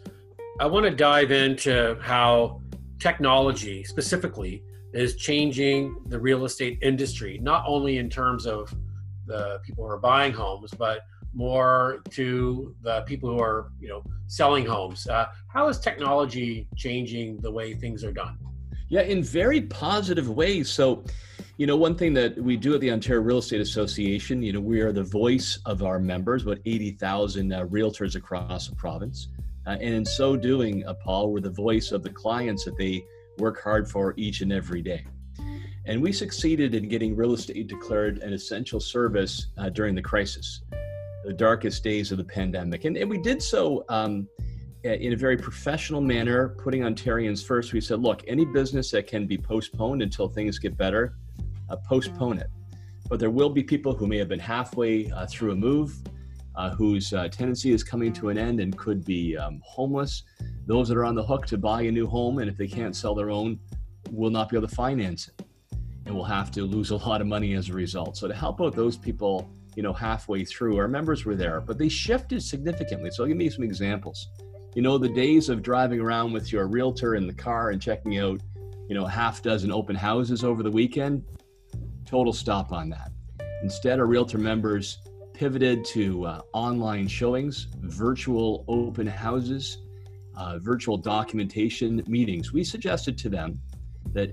I 0.59 0.65
want 0.65 0.83
to 0.85 0.91
dive 0.91 1.31
into 1.31 1.97
how 2.01 2.61
technology 2.99 3.85
specifically 3.85 4.61
is 4.91 5.15
changing 5.15 5.95
the 6.07 6.19
real 6.19 6.43
estate 6.43 6.79
industry, 6.81 7.39
not 7.41 7.63
only 7.65 7.97
in 7.97 8.09
terms 8.09 8.45
of 8.45 8.75
the 9.25 9.61
people 9.63 9.85
who 9.85 9.89
are 9.89 9.97
buying 9.97 10.33
homes, 10.33 10.73
but 10.77 11.03
more 11.33 12.01
to 12.09 12.75
the 12.81 13.03
people 13.03 13.29
who 13.29 13.39
are, 13.39 13.71
you 13.79 13.87
know, 13.87 14.03
selling 14.27 14.65
homes. 14.65 15.07
Uh, 15.07 15.27
how 15.47 15.69
is 15.69 15.79
technology 15.79 16.67
changing 16.75 17.37
the 17.37 17.49
way 17.49 17.73
things 17.73 18.03
are 18.03 18.11
done? 18.11 18.37
Yeah, 18.89 19.03
in 19.03 19.23
very 19.23 19.61
positive 19.61 20.29
ways. 20.29 20.69
So, 20.69 21.05
you 21.59 21.67
know, 21.67 21.75
one 21.75 21.93
thing 21.93 22.13
that 22.13 22.37
we 22.37 22.55
do 22.55 22.73
at 22.73 22.79
the 22.79 22.89
Ontario 22.89 23.21
Real 23.21 23.39
Estate 23.39 23.59
Association, 23.59 24.41
you 24.41 24.53
know, 24.53 24.61
we 24.61 24.79
are 24.79 24.93
the 24.93 25.03
voice 25.03 25.59
of 25.65 25.83
our 25.83 25.99
members, 25.99 26.43
about 26.43 26.59
80,000 26.65 27.51
uh, 27.51 27.65
realtors 27.65 28.15
across 28.15 28.69
the 28.69 28.75
province. 28.77 29.27
Uh, 29.67 29.71
and 29.71 29.93
in 29.93 30.05
so 30.05 30.37
doing, 30.37 30.87
uh, 30.87 30.93
Paul, 30.93 31.33
we're 31.33 31.41
the 31.41 31.49
voice 31.49 31.91
of 31.91 32.01
the 32.01 32.11
clients 32.11 32.63
that 32.63 32.77
they 32.77 33.03
work 33.39 33.61
hard 33.61 33.91
for 33.91 34.13
each 34.15 34.39
and 34.39 34.53
every 34.53 34.81
day. 34.81 35.05
And 35.85 36.01
we 36.01 36.13
succeeded 36.13 36.75
in 36.75 36.87
getting 36.87 37.13
real 37.13 37.33
estate 37.33 37.67
declared 37.67 38.19
an 38.19 38.31
essential 38.31 38.79
service 38.79 39.47
uh, 39.57 39.67
during 39.67 39.95
the 39.95 40.01
crisis, 40.01 40.61
the 41.25 41.33
darkest 41.33 41.83
days 41.83 42.13
of 42.13 42.19
the 42.19 42.23
pandemic. 42.23 42.85
And, 42.85 42.95
and 42.95 43.09
we 43.09 43.17
did 43.17 43.43
so 43.43 43.83
um, 43.89 44.29
in 44.85 45.11
a 45.11 45.17
very 45.17 45.35
professional 45.35 45.99
manner, 45.99 46.55
putting 46.57 46.83
Ontarians 46.83 47.45
first. 47.45 47.73
We 47.73 47.81
said, 47.81 47.99
look, 47.99 48.23
any 48.29 48.45
business 48.45 48.91
that 48.91 49.07
can 49.07 49.27
be 49.27 49.37
postponed 49.37 50.01
until 50.01 50.29
things 50.29 50.57
get 50.57 50.77
better, 50.77 51.17
uh, 51.69 51.77
postpone 51.77 52.39
it. 52.39 52.49
But 53.09 53.19
there 53.19 53.31
will 53.31 53.49
be 53.49 53.63
people 53.63 53.95
who 53.95 54.07
may 54.07 54.17
have 54.17 54.29
been 54.29 54.39
halfway 54.39 55.09
uh, 55.11 55.25
through 55.27 55.51
a 55.51 55.55
move 55.55 55.99
uh, 56.55 56.71
whose 56.71 57.13
uh, 57.13 57.27
tenancy 57.29 57.71
is 57.71 57.83
coming 57.83 58.11
to 58.13 58.29
an 58.29 58.37
end 58.37 58.59
and 58.59 58.77
could 58.77 59.05
be 59.05 59.37
um, 59.37 59.61
homeless. 59.63 60.23
Those 60.65 60.89
that 60.89 60.97
are 60.97 61.05
on 61.05 61.15
the 61.15 61.23
hook 61.23 61.45
to 61.47 61.57
buy 61.57 61.83
a 61.83 61.91
new 61.91 62.05
home, 62.05 62.39
and 62.39 62.49
if 62.49 62.57
they 62.57 62.67
can't 62.67 62.95
sell 62.95 63.15
their 63.15 63.29
own, 63.29 63.59
will 64.11 64.29
not 64.29 64.49
be 64.49 64.57
able 64.57 64.67
to 64.67 64.75
finance 64.75 65.29
it 65.29 65.45
and 66.05 66.13
will 66.13 66.25
have 66.25 66.51
to 66.51 66.63
lose 66.63 66.91
a 66.91 66.97
lot 66.97 67.21
of 67.21 67.27
money 67.27 67.53
as 67.53 67.69
a 67.69 67.73
result. 67.73 68.17
So 68.17 68.27
to 68.27 68.33
help 68.33 68.59
out 68.61 68.75
those 68.75 68.97
people, 68.97 69.49
you 69.75 69.83
know, 69.83 69.93
halfway 69.93 70.43
through, 70.43 70.77
our 70.77 70.87
members 70.87 71.23
were 71.23 71.35
there, 71.35 71.61
but 71.61 71.77
they 71.77 71.87
shifted 71.87 72.43
significantly. 72.43 73.09
So 73.11 73.23
I'll 73.23 73.29
give 73.29 73.39
you 73.39 73.51
some 73.51 73.63
examples. 73.63 74.27
You 74.75 74.81
know, 74.81 74.97
the 74.97 75.09
days 75.09 75.49
of 75.49 75.61
driving 75.61 75.99
around 75.99 76.33
with 76.33 76.51
your 76.51 76.67
realtor 76.67 77.15
in 77.15 77.25
the 77.25 77.33
car 77.33 77.69
and 77.69 77.81
checking 77.81 78.17
out, 78.17 78.41
you 78.87 78.95
know, 78.95 79.05
half 79.05 79.41
dozen 79.41 79.71
open 79.71 79.95
houses 79.95 80.43
over 80.43 80.63
the 80.63 80.71
weekend, 80.71 81.23
total 82.09 82.33
stop 82.33 82.71
on 82.71 82.89
that. 82.89 83.11
Instead, 83.61 83.99
our 83.99 84.05
realtor 84.07 84.39
members 84.39 84.99
pivoted 85.33 85.85
to 85.85 86.25
uh, 86.25 86.41
online 86.53 87.07
showings, 87.07 87.67
virtual 87.81 88.65
open 88.67 89.05
houses, 89.05 89.77
uh, 90.35 90.57
virtual 90.57 90.97
documentation 90.97 92.03
meetings. 92.07 92.51
We 92.51 92.63
suggested 92.63 93.17
to 93.19 93.29
them 93.29 93.59
that 94.13 94.31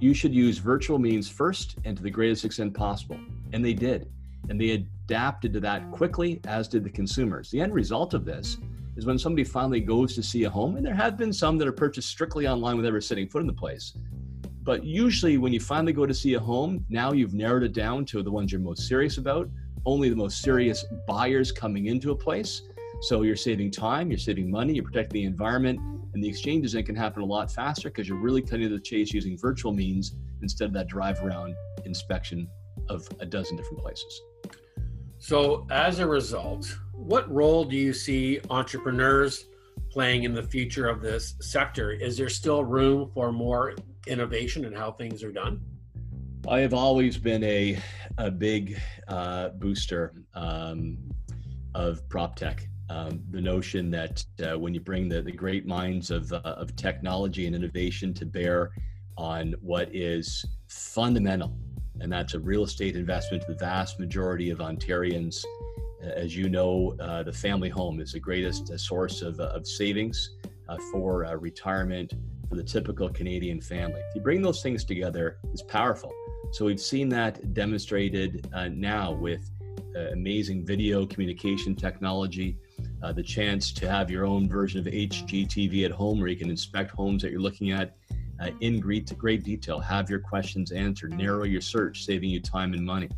you 0.00 0.12
should 0.12 0.34
use 0.34 0.58
virtual 0.58 0.98
means 0.98 1.28
first 1.28 1.76
and 1.84 1.96
to 1.96 2.02
the 2.02 2.10
greatest 2.10 2.44
extent 2.44 2.74
possible. 2.74 3.18
And 3.52 3.64
they 3.64 3.74
did. 3.74 4.10
And 4.48 4.60
they 4.60 4.70
adapted 4.70 5.52
to 5.52 5.60
that 5.60 5.90
quickly, 5.92 6.40
as 6.46 6.66
did 6.66 6.82
the 6.82 6.90
consumers. 6.90 7.48
The 7.50 7.60
end 7.60 7.72
result 7.72 8.12
of 8.12 8.24
this 8.24 8.58
is 8.96 9.06
when 9.06 9.18
somebody 9.18 9.44
finally 9.44 9.80
goes 9.80 10.14
to 10.16 10.22
see 10.22 10.44
a 10.44 10.50
home, 10.50 10.76
and 10.76 10.84
there 10.84 10.94
have 10.94 11.16
been 11.16 11.32
some 11.32 11.58
that 11.58 11.68
are 11.68 11.72
purchased 11.72 12.08
strictly 12.08 12.48
online 12.48 12.76
without 12.76 12.88
ever 12.88 13.00
setting 13.00 13.28
foot 13.28 13.40
in 13.40 13.46
the 13.46 13.52
place. 13.52 13.94
But 14.64 14.82
usually, 14.82 15.36
when 15.36 15.52
you 15.52 15.60
finally 15.60 15.92
go 15.92 16.06
to 16.06 16.14
see 16.14 16.34
a 16.34 16.40
home, 16.40 16.86
now 16.88 17.12
you've 17.12 17.34
narrowed 17.34 17.64
it 17.64 17.74
down 17.74 18.06
to 18.06 18.22
the 18.22 18.30
ones 18.30 18.50
you're 18.50 18.62
most 18.62 18.88
serious 18.88 19.18
about, 19.18 19.48
only 19.84 20.08
the 20.08 20.16
most 20.16 20.40
serious 20.40 20.86
buyers 21.06 21.52
coming 21.52 21.86
into 21.86 22.12
a 22.12 22.16
place. 22.16 22.62
So 23.02 23.22
you're 23.22 23.36
saving 23.36 23.70
time, 23.72 24.10
you're 24.10 24.18
saving 24.18 24.50
money, 24.50 24.72
you're 24.72 24.84
protecting 24.84 25.20
the 25.20 25.26
environment, 25.26 25.78
and 26.14 26.24
the 26.24 26.28
exchanges 26.28 26.72
then 26.72 26.84
can 26.84 26.96
happen 26.96 27.22
a 27.22 27.26
lot 27.26 27.52
faster 27.52 27.90
because 27.90 28.08
you're 28.08 28.16
really 28.16 28.40
cutting 28.40 28.68
to 28.68 28.74
the 28.74 28.80
chase 28.80 29.12
using 29.12 29.36
virtual 29.36 29.72
means 29.72 30.14
instead 30.40 30.66
of 30.66 30.72
that 30.72 30.86
drive 30.86 31.22
around 31.22 31.54
inspection 31.84 32.48
of 32.88 33.06
a 33.20 33.26
dozen 33.26 33.58
different 33.58 33.80
places. 33.80 34.22
So, 35.18 35.66
as 35.70 35.98
a 35.98 36.06
result, 36.06 36.78
what 36.92 37.30
role 37.30 37.64
do 37.64 37.76
you 37.76 37.92
see 37.92 38.40
entrepreneurs 38.48 39.46
playing 39.90 40.24
in 40.24 40.34
the 40.34 40.42
future 40.42 40.86
of 40.86 41.02
this 41.02 41.34
sector? 41.40 41.92
Is 41.92 42.16
there 42.16 42.28
still 42.28 42.64
room 42.64 43.10
for 43.12 43.32
more 43.32 43.74
innovation 44.06 44.64
and 44.64 44.76
how 44.76 44.92
things 44.92 45.22
are 45.22 45.32
done? 45.32 45.60
I 46.46 46.60
have 46.60 46.74
always 46.74 47.16
been 47.16 47.42
a, 47.44 47.78
a 48.18 48.30
big 48.30 48.78
uh, 49.08 49.48
booster 49.50 50.12
um, 50.34 50.98
of 51.74 52.06
prop 52.08 52.36
tech. 52.36 52.68
Um, 52.90 53.22
the 53.30 53.40
notion 53.40 53.90
that 53.92 54.22
uh, 54.46 54.58
when 54.58 54.74
you 54.74 54.80
bring 54.80 55.08
the, 55.08 55.22
the 55.22 55.32
great 55.32 55.66
minds 55.66 56.10
of, 56.10 56.30
uh, 56.32 56.40
of 56.44 56.76
technology 56.76 57.46
and 57.46 57.56
innovation 57.56 58.12
to 58.14 58.26
bear 58.26 58.72
on 59.16 59.54
what 59.62 59.88
is 59.94 60.44
fundamental, 60.68 61.56
and 62.00 62.12
that's 62.12 62.34
a 62.34 62.38
real 62.38 62.64
estate 62.64 62.94
investment 62.94 63.42
to 63.46 63.52
the 63.52 63.58
vast 63.58 63.98
majority 63.98 64.50
of 64.50 64.58
Ontarians. 64.58 65.44
As 66.02 66.36
you 66.36 66.50
know, 66.50 66.94
uh, 67.00 67.22
the 67.22 67.32
family 67.32 67.70
home 67.70 68.00
is 68.00 68.12
the 68.12 68.20
greatest 68.20 68.70
uh, 68.70 68.76
source 68.76 69.22
of, 69.22 69.40
uh, 69.40 69.44
of 69.44 69.66
savings 69.66 70.34
uh, 70.68 70.76
for 70.92 71.38
retirement 71.40 72.12
for 72.54 72.62
the 72.62 72.68
typical 72.68 73.08
Canadian 73.08 73.60
family. 73.60 74.00
If 74.08 74.14
you 74.14 74.20
bring 74.20 74.40
those 74.40 74.62
things 74.62 74.84
together, 74.84 75.38
it's 75.52 75.62
powerful. 75.62 76.12
So 76.52 76.64
we've 76.64 76.80
seen 76.80 77.08
that 77.08 77.52
demonstrated 77.52 78.48
now 78.70 79.12
with 79.12 79.50
amazing 80.12 80.64
video 80.64 81.06
communication 81.06 81.74
technology, 81.74 82.56
uh, 83.02 83.12
the 83.12 83.22
chance 83.22 83.72
to 83.72 83.90
have 83.90 84.10
your 84.10 84.24
own 84.24 84.48
version 84.48 84.80
of 84.80 84.86
HGTV 84.86 85.84
at 85.84 85.90
home 85.90 86.18
where 86.18 86.28
you 86.28 86.36
can 86.36 86.50
inspect 86.50 86.90
homes 86.90 87.22
that 87.22 87.30
you're 87.32 87.40
looking 87.40 87.72
at 87.72 87.96
uh, 88.40 88.50
in 88.60 88.80
great, 88.80 89.16
great 89.16 89.44
detail, 89.44 89.78
have 89.78 90.10
your 90.10 90.18
questions 90.18 90.72
answered, 90.72 91.12
narrow 91.16 91.44
your 91.44 91.60
search, 91.60 92.04
saving 92.04 92.30
you 92.30 92.40
time 92.40 92.72
and 92.72 92.84
money. 92.84 93.08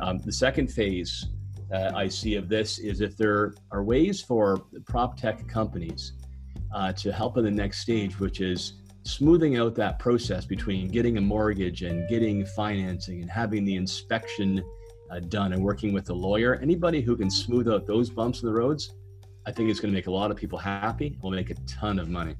Um, 0.00 0.18
the 0.18 0.32
second 0.32 0.68
phase 0.68 1.26
uh, 1.72 1.92
I 1.94 2.08
see 2.08 2.36
of 2.36 2.48
this 2.48 2.78
is 2.78 3.00
if 3.00 3.16
there 3.16 3.54
are 3.72 3.82
ways 3.82 4.20
for 4.20 4.58
prop 4.86 5.16
tech 5.16 5.48
companies 5.48 6.12
uh, 6.76 6.92
to 6.92 7.10
help 7.10 7.38
in 7.38 7.44
the 7.44 7.50
next 7.50 7.80
stage, 7.80 8.20
which 8.20 8.40
is 8.40 8.74
smoothing 9.04 9.56
out 9.56 9.74
that 9.74 9.98
process 9.98 10.44
between 10.44 10.88
getting 10.88 11.16
a 11.16 11.20
mortgage 11.20 11.82
and 11.82 12.06
getting 12.08 12.44
financing 12.44 13.22
and 13.22 13.30
having 13.30 13.64
the 13.64 13.74
inspection 13.74 14.62
uh, 15.10 15.20
done 15.20 15.54
and 15.54 15.62
working 15.62 15.92
with 15.94 16.10
a 16.10 16.12
lawyer. 16.12 16.56
Anybody 16.56 17.00
who 17.00 17.16
can 17.16 17.30
smooth 17.30 17.66
out 17.66 17.86
those 17.86 18.10
bumps 18.10 18.42
in 18.42 18.46
the 18.48 18.52
roads, 18.52 18.94
I 19.46 19.52
think 19.52 19.70
it's 19.70 19.80
going 19.80 19.90
to 19.92 19.96
make 19.96 20.06
a 20.06 20.10
lot 20.10 20.30
of 20.30 20.36
people 20.36 20.58
happy. 20.58 21.16
Will 21.22 21.30
make 21.30 21.50
a 21.50 21.54
ton 21.66 21.98
of 21.98 22.10
money. 22.10 22.34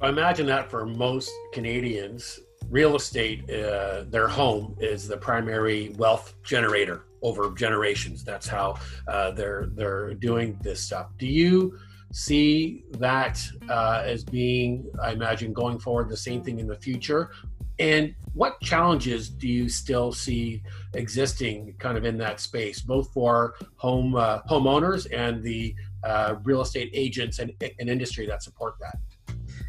I 0.00 0.08
imagine 0.08 0.46
that 0.46 0.68
for 0.68 0.84
most 0.84 1.30
Canadians, 1.52 2.40
real 2.68 2.96
estate, 2.96 3.48
uh, 3.48 4.04
their 4.08 4.26
home 4.26 4.76
is 4.80 5.06
the 5.06 5.16
primary 5.16 5.90
wealth 5.98 6.34
generator 6.42 7.04
over 7.22 7.52
generations. 7.52 8.24
That's 8.24 8.48
how 8.48 8.76
uh, 9.06 9.30
they're 9.30 9.68
they're 9.72 10.14
doing 10.14 10.58
this 10.62 10.80
stuff. 10.80 11.10
Do 11.16 11.26
you 11.26 11.78
see 12.14 12.84
that 12.92 13.42
uh, 13.68 14.02
as 14.04 14.22
being, 14.22 14.88
I 15.02 15.10
imagine, 15.10 15.52
going 15.52 15.80
forward 15.80 16.08
the 16.08 16.16
same 16.16 16.44
thing 16.44 16.60
in 16.60 16.68
the 16.68 16.76
future? 16.76 17.32
And 17.80 18.14
what 18.34 18.60
challenges 18.60 19.28
do 19.28 19.48
you 19.48 19.68
still 19.68 20.12
see 20.12 20.62
existing 20.94 21.74
kind 21.80 21.98
of 21.98 22.04
in 22.04 22.16
that 22.18 22.38
space, 22.38 22.80
both 22.80 23.12
for 23.12 23.56
home 23.76 24.14
uh, 24.14 24.42
homeowners 24.42 25.08
and 25.12 25.42
the 25.42 25.74
uh, 26.04 26.36
real 26.44 26.60
estate 26.60 26.90
agents 26.94 27.40
and, 27.40 27.52
and 27.80 27.90
industry 27.90 28.26
that 28.26 28.44
support 28.44 28.76
that? 28.80 28.96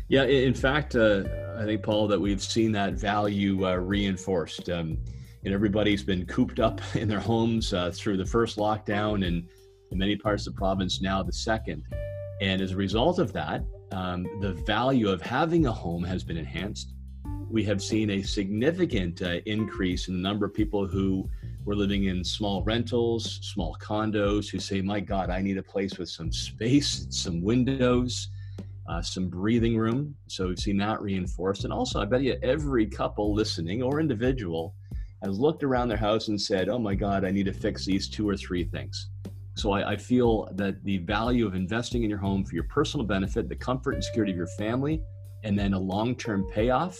Yeah, 0.08 0.25
in 0.25 0.54
fact, 0.54 0.96
uh, 0.96 1.24
I 1.58 1.66
think 1.66 1.82
Paul 1.82 2.08
that 2.10 2.22
we've 2.22 2.44
seen 2.44 2.72
that 2.74 2.94
value 2.94 3.68
uh, 3.68 3.74
reinforced. 3.74 4.70
Um, 4.70 5.00
and 5.46 5.54
everybody's 5.54 6.04
been 6.04 6.28
cooped 6.28 6.60
up 6.60 6.82
in 6.96 7.08
their 7.08 7.20
homes 7.20 7.74
uh, 7.74 7.90
through 7.92 8.18
the 8.18 8.25
first 8.25 8.58
lockdown, 8.58 9.25
and 9.25 9.48
in 9.92 9.98
many 9.98 10.16
parts 10.16 10.46
of 10.46 10.54
the 10.54 10.60
province 10.60 11.02
now 11.02 11.24
the 11.24 11.34
second. 11.34 11.84
And 12.42 12.62
as 12.62 12.72
a 12.72 12.75
result 12.75 13.20
of 13.20 13.32
that, 13.34 13.63
um, 13.92 14.27
the 14.42 14.54
value 14.54 15.10
of 15.10 15.22
having 15.22 15.68
a 15.68 15.72
home 15.72 16.04
has 16.04 16.24
been 16.24 16.38
enhanced. 16.38 16.94
We 17.50 17.63
have 17.65 17.82
seen 17.82 18.10
a 18.10 18.22
significant 18.22 19.22
uh, 19.22 19.39
increase 19.46 20.08
in 20.08 20.15
the 20.15 20.22
number 20.22 20.46
of 20.46 20.54
people 20.54 20.88
who 20.88 21.30
were 21.63 21.75
living 21.75 22.06
in 22.06 22.24
small 22.24 22.63
rentals, 22.63 23.39
small 23.42 23.77
condos, 23.80 24.50
who 24.50 24.60
say, 24.60 24.82
"My 24.82 25.00
God, 25.00 25.30
I 25.30 25.42
need 25.42 25.58
a 25.58 25.63
place 25.63 25.98
with 25.98 26.10
some 26.10 26.32
space, 26.32 27.08
some 27.10 27.42
windows." 27.42 28.30
uh, 28.88 29.01
some 29.01 29.27
breathing 29.27 29.77
room. 29.77 30.15
So 30.27 30.48
we've 30.48 30.60
seen 30.60 30.77
that 30.77 31.01
reinforced. 31.01 31.63
And 31.63 31.74
also, 31.74 32.01
I 32.01 32.06
bet 32.06 32.22
you 32.22 32.38
every 32.44 32.86
couple 32.86 33.34
listening 33.34 33.82
or 33.82 34.00
individual 34.00 34.75
has 35.24 35.39
looked 35.39 35.63
around 35.63 35.88
their 35.88 35.98
house 35.98 36.27
and 36.27 36.39
said, 36.39 36.70
oh 36.70 36.80
my 36.80 36.94
God, 36.94 37.25
I 37.25 37.32
need 37.32 37.46
to 37.46 37.54
fix 37.54 37.86
these 37.86 38.08
two 38.08 38.27
or 38.30 38.38
three 38.38 38.63
things. 38.63 39.10
So 39.56 39.72
I, 39.72 39.92
I 39.92 39.96
feel 39.96 40.50
that 40.54 40.84
the 40.84 40.98
value 41.00 41.48
of 41.48 41.56
investing 41.56 42.04
in 42.04 42.10
your 42.10 42.20
home 42.20 42.44
for 42.44 42.56
your 42.56 42.66
personal 42.66 43.06
benefit, 43.06 43.48
the 43.48 43.56
comfort 43.56 43.94
and 43.94 44.04
security 44.04 44.32
of 44.32 44.38
your 44.38 44.48
family, 44.58 45.02
and 45.44 45.58
then 45.58 45.74
a 45.74 45.80
long 45.80 46.16
term 46.16 46.46
payoff 46.52 47.00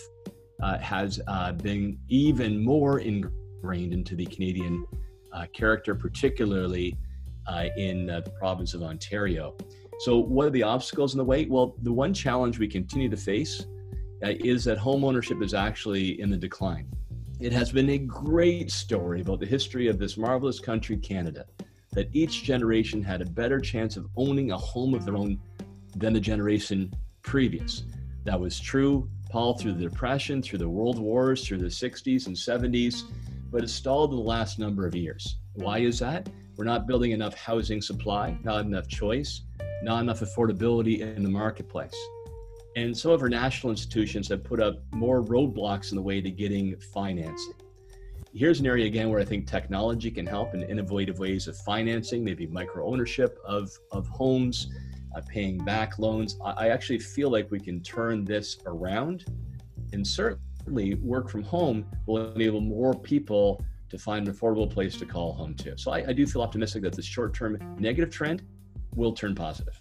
uh, 0.62 0.78
has 0.78 1.20
uh, 1.28 1.52
been 1.52 1.98
even 2.08 2.64
more 2.64 3.00
ingrained 3.00 3.92
into 3.92 4.16
the 4.16 4.24
Canadian 4.26 4.86
uh, 5.32 5.44
character, 5.52 5.94
particularly 5.94 6.96
uh, 7.46 7.66
in 7.76 8.06
the 8.06 8.22
province 8.38 8.72
of 8.72 8.82
Ontario. 8.82 9.54
So, 10.00 10.18
what 10.18 10.46
are 10.46 10.50
the 10.50 10.62
obstacles 10.62 11.14
in 11.14 11.18
the 11.18 11.24
way? 11.24 11.44
Well, 11.44 11.76
the 11.82 11.92
one 11.92 12.14
challenge 12.14 12.58
we 12.58 12.68
continue 12.68 13.10
to 13.10 13.16
face 13.16 13.66
uh, 14.24 14.32
is 14.40 14.64
that 14.64 14.78
home 14.78 15.04
ownership 15.04 15.42
is 15.42 15.52
actually 15.52 16.20
in 16.20 16.30
the 16.30 16.36
decline. 16.38 16.88
It 17.38 17.52
has 17.52 17.70
been 17.70 17.90
a 17.90 17.98
great 17.98 18.70
story 18.70 19.20
about 19.20 19.40
the 19.40 19.46
history 19.46 19.88
of 19.88 19.98
this 19.98 20.16
marvelous 20.16 20.58
country, 20.58 20.96
Canada, 20.96 21.44
that 21.96 22.10
each 22.12 22.44
generation 22.44 23.02
had 23.02 23.22
a 23.22 23.24
better 23.24 23.58
chance 23.58 23.96
of 23.96 24.06
owning 24.16 24.50
a 24.50 24.56
home 24.56 24.92
of 24.92 25.06
their 25.06 25.16
own 25.16 25.40
than 25.96 26.12
the 26.12 26.20
generation 26.20 26.92
previous. 27.22 27.84
That 28.24 28.38
was 28.38 28.60
true, 28.60 29.08
Paul, 29.30 29.56
through 29.56 29.72
the 29.72 29.88
Depression, 29.88 30.42
through 30.42 30.58
the 30.58 30.68
World 30.68 30.98
Wars, 30.98 31.46
through 31.46 31.56
the 31.56 31.66
60s 31.68 32.26
and 32.26 32.36
70s, 32.36 33.04
but 33.50 33.64
it 33.64 33.68
stalled 33.68 34.10
in 34.10 34.18
the 34.18 34.22
last 34.22 34.58
number 34.58 34.86
of 34.86 34.94
years. 34.94 35.38
Why 35.54 35.78
is 35.78 35.98
that? 36.00 36.28
We're 36.58 36.64
not 36.64 36.86
building 36.86 37.12
enough 37.12 37.34
housing 37.34 37.80
supply, 37.80 38.36
not 38.44 38.66
enough 38.66 38.88
choice, 38.88 39.40
not 39.82 40.02
enough 40.02 40.20
affordability 40.20 41.00
in 41.00 41.22
the 41.22 41.30
marketplace. 41.30 41.96
And 42.76 42.94
some 42.94 43.10
of 43.10 43.22
our 43.22 43.30
national 43.30 43.70
institutions 43.70 44.28
have 44.28 44.44
put 44.44 44.60
up 44.60 44.82
more 44.92 45.22
roadblocks 45.22 45.92
in 45.92 45.96
the 45.96 46.02
way 46.02 46.20
to 46.20 46.30
getting 46.30 46.76
financing. 46.92 47.54
Here's 48.36 48.60
an 48.60 48.66
area 48.66 48.84
again 48.84 49.08
where 49.08 49.18
I 49.18 49.24
think 49.24 49.46
technology 49.46 50.10
can 50.10 50.26
help 50.26 50.52
in 50.52 50.62
innovative 50.62 51.18
ways 51.18 51.48
of 51.48 51.56
financing, 51.56 52.22
maybe 52.22 52.46
micro 52.46 52.86
ownership 52.86 53.38
of, 53.46 53.70
of 53.92 54.06
homes, 54.08 54.66
uh, 55.16 55.22
paying 55.26 55.56
back 55.56 55.98
loans. 55.98 56.36
I, 56.44 56.66
I 56.66 56.68
actually 56.68 56.98
feel 56.98 57.30
like 57.30 57.50
we 57.50 57.58
can 57.58 57.82
turn 57.82 58.26
this 58.26 58.58
around 58.66 59.24
and 59.94 60.06
certainly 60.06 60.96
work 60.96 61.30
from 61.30 61.44
home 61.44 61.86
will 62.04 62.34
enable 62.34 62.60
more 62.60 62.92
people 62.92 63.64
to 63.88 63.96
find 63.96 64.28
an 64.28 64.34
affordable 64.34 64.70
place 64.70 64.98
to 64.98 65.06
call 65.06 65.32
home 65.32 65.54
to. 65.54 65.78
So 65.78 65.90
I, 65.92 66.08
I 66.08 66.12
do 66.12 66.26
feel 66.26 66.42
optimistic 66.42 66.82
that 66.82 66.92
this 66.92 67.06
short 67.06 67.32
term 67.32 67.56
negative 67.78 68.10
trend 68.10 68.42
will 68.94 69.14
turn 69.14 69.34
positive. 69.34 69.80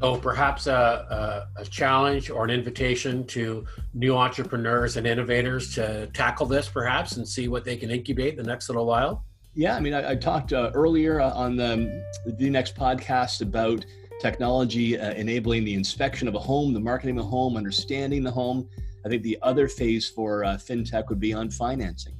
So 0.00 0.16
perhaps 0.16 0.66
a, 0.68 1.46
a, 1.56 1.60
a, 1.62 1.64
challenge 1.64 2.30
or 2.30 2.44
an 2.44 2.50
invitation 2.50 3.26
to 3.28 3.66
new 3.94 4.16
entrepreneurs 4.16 4.96
and 4.96 5.06
innovators 5.06 5.74
to 5.74 6.06
tackle 6.14 6.46
this, 6.46 6.68
perhaps, 6.68 7.16
and 7.16 7.26
see 7.26 7.48
what 7.48 7.64
they 7.64 7.76
can 7.76 7.90
incubate 7.90 8.38
in 8.38 8.44
D 8.44 8.48
Next 8.48 8.68
little 8.68 8.86
while. 8.86 9.24
Yeah, 9.54 9.74
I 9.74 9.80
mean, 9.80 9.94
I, 9.94 10.12
I 10.12 10.14
talked 10.14 10.52
uh, 10.52 10.70
earlier 10.72 11.20
uh, 11.20 11.32
on 11.32 11.56
the 11.56 12.04
the 12.26 12.48
next 12.48 12.76
podcast 12.76 13.40
about 13.40 13.84
technology 14.20 14.98
uh, 14.98 15.12
enabling 15.14 15.64
the 15.64 15.74
inspection 15.74 16.28
of 16.28 16.34
a 16.34 16.38
home, 16.38 16.72
the 16.72 16.80
marketing 16.80 17.18
of 17.18 17.24
a 17.24 17.28
home, 17.28 17.56
understanding 17.56 18.22
the 18.22 18.30
home. 18.30 18.68
I 19.04 19.08
think 19.08 19.22
the 19.22 19.38
other 19.42 19.68
phase 19.68 20.08
for 20.08 20.44
uh, 20.44 20.50
fintech 20.56 21.08
would 21.08 21.20
be 21.20 21.32
on 21.32 21.50
financing. 21.50 22.14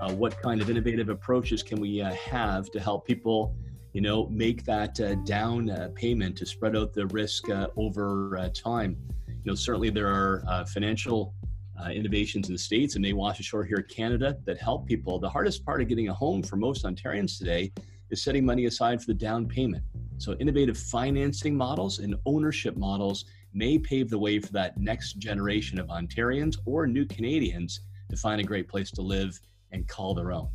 Uh, 0.00 0.12
what 0.14 0.40
kind 0.40 0.60
of 0.60 0.70
innovative 0.70 1.10
approaches 1.10 1.62
can 1.62 1.80
we 1.80 2.00
uh, 2.00 2.12
have 2.14 2.70
to 2.70 2.80
help 2.80 3.06
people, 3.06 3.54
you 3.92 4.00
know, 4.00 4.26
make 4.28 4.64
that 4.64 5.00
uh, 5.00 5.14
down 5.16 5.70
uh, 5.70 5.90
payment 5.94 6.36
to 6.38 6.46
spread 6.46 6.76
out 6.76 6.92
the 6.92 7.06
risk 7.06 7.48
uh, 7.50 7.68
over 7.76 8.50
time? 8.54 8.96
You 9.28 9.42
know, 9.44 9.54
certainly 9.54 9.90
there 9.90 10.08
are 10.08 10.64
financial 10.66 11.34
innovations 11.90 12.48
in 12.48 12.54
the 12.54 12.58
states 12.58 12.94
and 12.94 13.02
may 13.02 13.14
wash 13.14 13.40
ashore 13.40 13.64
here 13.64 13.78
in 13.78 13.84
Canada 13.84 14.36
that 14.44 14.58
help 14.58 14.86
people. 14.86 15.18
The 15.18 15.30
hardest 15.30 15.64
part 15.64 15.80
of 15.80 15.88
getting 15.88 16.08
a 16.08 16.14
home 16.14 16.42
for 16.42 16.56
most 16.56 16.84
Ontarians 16.84 17.38
today 17.38 17.72
is 18.10 18.22
setting 18.22 18.44
money 18.44 18.66
aside 18.66 19.00
for 19.00 19.06
the 19.06 19.14
down 19.14 19.46
payment. 19.46 19.82
So, 20.18 20.34
innovative 20.34 20.76
financing 20.76 21.56
models 21.56 22.00
and 22.00 22.14
ownership 22.26 22.76
models 22.76 23.24
may 23.54 23.78
pave 23.78 24.10
the 24.10 24.18
way 24.18 24.38
for 24.38 24.52
that 24.52 24.78
next 24.78 25.14
generation 25.14 25.78
of 25.78 25.88
Ontarians 25.88 26.56
or 26.66 26.86
new 26.86 27.06
Canadians 27.06 27.80
to 28.10 28.16
find 28.16 28.40
a 28.40 28.44
great 28.44 28.68
place 28.68 28.90
to 28.92 29.02
live 29.02 29.40
and 29.72 29.88
call 29.88 30.14
their 30.14 30.32
own. 30.32 30.48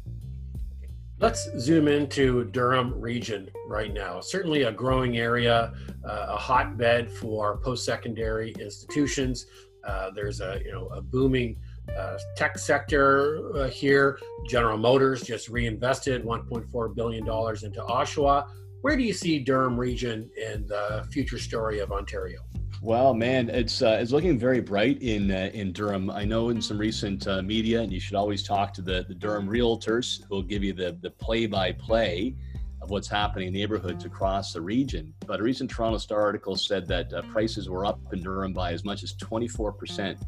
Let's 1.25 1.49
zoom 1.57 1.87
into 1.87 2.43
Durham 2.51 3.01
region 3.01 3.49
right 3.65 3.91
now. 3.91 4.19
Certainly 4.19 4.61
a 4.61 4.71
growing 4.71 5.17
area, 5.17 5.73
uh, 6.07 6.25
a 6.29 6.37
hotbed 6.37 7.11
for 7.11 7.57
post-secondary 7.57 8.53
institutions. 8.59 9.47
Uh, 9.83 10.11
there's 10.11 10.39
a 10.39 10.61
you 10.63 10.71
know 10.71 10.85
a 10.89 11.01
booming 11.01 11.57
uh, 11.97 12.19
tech 12.37 12.59
sector 12.59 13.41
uh, 13.57 13.67
here. 13.67 14.19
General 14.47 14.77
Motors 14.77 15.23
just 15.23 15.49
reinvested 15.49 16.23
1.4 16.23 16.95
billion 16.95 17.25
dollars 17.25 17.63
into 17.63 17.81
Oshawa. 17.81 18.47
Where 18.81 18.95
do 18.95 19.01
you 19.01 19.13
see 19.13 19.39
Durham 19.39 19.79
region 19.79 20.29
in 20.37 20.67
the 20.67 21.07
future 21.11 21.39
story 21.39 21.79
of 21.79 21.91
Ontario? 21.91 22.41
Well, 22.81 23.13
man, 23.13 23.49
it's 23.49 23.81
uh, 23.81 23.97
it's 24.01 24.11
looking 24.11 24.37
very 24.37 24.59
bright 24.59 25.01
in 25.01 25.31
uh, 25.31 25.49
in 25.53 25.71
Durham. 25.71 26.09
I 26.09 26.25
know 26.25 26.49
in 26.49 26.61
some 26.61 26.77
recent 26.77 27.27
uh, 27.27 27.41
media, 27.41 27.81
and 27.81 27.91
you 27.91 27.99
should 27.99 28.15
always 28.15 28.43
talk 28.43 28.73
to 28.73 28.81
the, 28.81 29.05
the 29.07 29.15
Durham 29.15 29.47
realtors 29.47 30.23
who 30.23 30.35
will 30.35 30.43
give 30.43 30.63
you 30.63 30.73
the 30.73 30.97
the 31.01 31.09
play 31.09 31.47
by 31.47 31.71
play 31.71 32.35
of 32.81 32.91
what's 32.91 33.07
happening 33.07 33.47
in 33.47 33.53
neighborhoods 33.53 34.05
across 34.05 34.53
the 34.53 34.61
region. 34.61 35.13
But 35.25 35.39
a 35.39 35.43
recent 35.43 35.71
Toronto 35.71 35.97
Star 35.97 36.21
article 36.21 36.55
said 36.55 36.87
that 36.87 37.11
uh, 37.13 37.21
prices 37.23 37.69
were 37.69 37.85
up 37.85 37.99
in 38.13 38.21
Durham 38.21 38.53
by 38.53 38.73
as 38.73 38.83
much 38.83 39.03
as 39.03 39.13
24 39.13 39.71
percent 39.71 40.19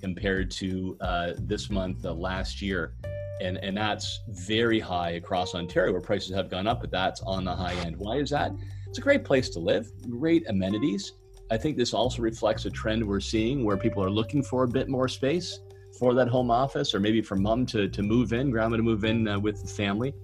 compared 0.00 0.50
to 0.52 0.96
uh, 1.00 1.32
this 1.38 1.70
month 1.70 2.04
last 2.04 2.62
year. 2.62 2.94
And, 3.42 3.56
and 3.58 3.76
that's 3.76 4.20
very 4.28 4.78
high 4.78 5.12
across 5.12 5.54
Ontario 5.54 5.92
where 5.92 6.00
prices 6.00 6.34
have 6.34 6.50
gone 6.50 6.66
up, 6.66 6.80
but 6.82 6.90
that's 6.90 7.22
on 7.22 7.44
the 7.44 7.54
high 7.54 7.74
end. 7.74 7.96
Why 7.96 8.16
is 8.16 8.30
that? 8.30 8.52
It's 8.86 8.98
a 8.98 9.00
great 9.00 9.24
place 9.24 9.48
to 9.50 9.58
live, 9.58 9.90
great 10.10 10.48
amenities 10.48 11.12
I 11.50 11.56
think 11.56 11.76
this 11.76 11.92
also 11.92 12.22
reflects 12.22 12.64
a 12.64 12.70
trend 12.70 13.06
we're 13.06 13.20
seeing 13.20 13.64
where 13.64 13.76
people 13.76 14.04
are 14.04 14.10
looking 14.10 14.42
for 14.42 14.62
a 14.62 14.68
bit 14.68 14.88
more 14.88 15.08
space 15.08 15.60
for 15.98 16.14
that 16.14 16.28
home 16.28 16.50
office, 16.50 16.94
or 16.94 17.00
maybe 17.00 17.20
for 17.20 17.36
mom 17.36 17.66
to, 17.66 17.88
to 17.88 18.02
move 18.02 18.32
in, 18.32 18.50
grandma 18.50 18.76
to 18.76 18.82
move 18.82 19.04
in 19.04 19.26
uh, 19.26 19.38
with 19.38 19.60
the 19.60 19.68
family. 19.68 20.14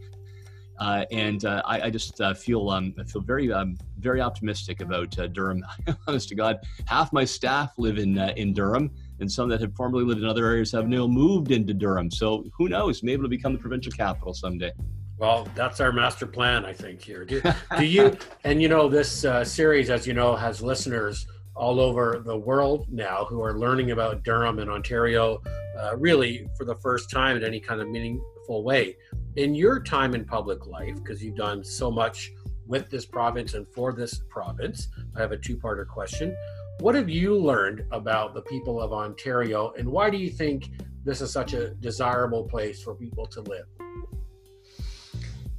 Uh, 0.79 1.05
and 1.11 1.45
uh, 1.45 1.63
I, 1.65 1.83
I, 1.83 1.91
just 1.91 2.21
uh, 2.21 2.35
feel 2.35 2.69
um, 2.69 2.95
I 3.01 3.05
feel 3.05 3.23
very 3.23 3.51
um, 3.51 3.79
very 3.99 4.21
optimistic 4.21 4.83
about 4.83 5.19
uh, 5.19 5.27
Durham. 5.27 5.65
Honest 6.07 6.29
to 6.29 6.35
God, 6.35 6.59
half 6.85 7.13
my 7.15 7.25
staff 7.25 7.73
live 7.79 7.97
in 7.97 8.19
uh, 8.19 8.35
in 8.37 8.53
Durham, 8.53 8.91
and 9.21 9.31
some 9.31 9.49
that 9.49 9.61
had 9.61 9.75
formerly 9.75 10.05
lived 10.05 10.21
in 10.21 10.27
other 10.27 10.45
areas 10.45 10.71
have 10.73 10.87
now 10.87 11.07
moved 11.07 11.51
into 11.51 11.73
Durham. 11.73 12.11
So 12.11 12.45
who 12.59 12.69
knows? 12.69 13.03
Maybe 13.03 13.15
it'll 13.15 13.29
become 13.29 13.55
the 13.55 13.59
provincial 13.59 13.93
capital 13.93 14.35
someday. 14.35 14.73
Well, 15.19 15.49
that's 15.55 15.81
our 15.81 15.93
master 15.93 16.27
plan, 16.27 16.65
I 16.65 16.73
think. 16.73 17.03
Here, 17.03 17.25
do, 17.25 17.41
do 17.79 17.85
you? 17.85 18.17
and 18.45 18.61
you 18.61 18.69
know, 18.69 18.89
this 18.89 19.25
uh, 19.25 19.45
series, 19.45 19.89
as 19.91 20.07
you 20.07 20.13
know, 20.13 20.37
has 20.37 20.61
listeners 20.61 21.27
all 21.55 21.81
over 21.81 22.23
the 22.25 22.37
world 22.37 22.87
now 22.91 23.25
who 23.25 23.43
are 23.43 23.59
learning 23.59 23.91
about 23.91 24.23
Durham 24.25 24.59
and 24.59 24.71
Ontario, 24.71 25.43
uh, 25.79 25.97
really 25.97 26.47
for 26.59 26.65
the 26.65 26.75
first 26.77 27.11
time 27.11 27.37
in 27.37 27.45
any 27.45 27.61
kind 27.61 27.81
of 27.81 27.89
meaningful 27.89 28.63
way. 28.63 28.97
In 29.37 29.55
your 29.55 29.83
time 29.83 30.15
in 30.15 30.25
public 30.25 30.67
life, 30.67 30.97
because 30.97 31.23
you've 31.23 31.37
done 31.37 31.65
so 31.65 31.91
much 31.91 32.33
with 32.67 32.91
this 32.91 33.07
province 33.07 33.55
and 33.55 33.67
for 33.69 33.93
this 33.93 34.23
province, 34.29 34.89
I 35.17 35.21
have 35.21 35.33
a 35.33 35.37
two-parter 35.39 35.87
question. 35.87 36.37
What 36.81 36.95
have 36.95 37.09
you 37.09 37.35
learned 37.39 37.85
about 37.91 38.35
the 38.35 38.43
people 38.43 38.83
of 38.83 38.93
Ontario, 38.93 39.73
and 39.79 39.89
why 39.89 40.11
do 40.11 40.19
you 40.19 40.29
think 40.29 40.71
this 41.05 41.23
is 41.23 41.33
such 41.33 41.55
a 41.55 41.71
desirable 41.71 42.45
place 42.45 42.83
for 42.83 42.95
people 42.95 43.27
to 43.29 43.41
live? 43.43 43.67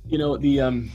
You 0.08 0.18
know, 0.18 0.38
the 0.38 0.62
um, 0.62 0.90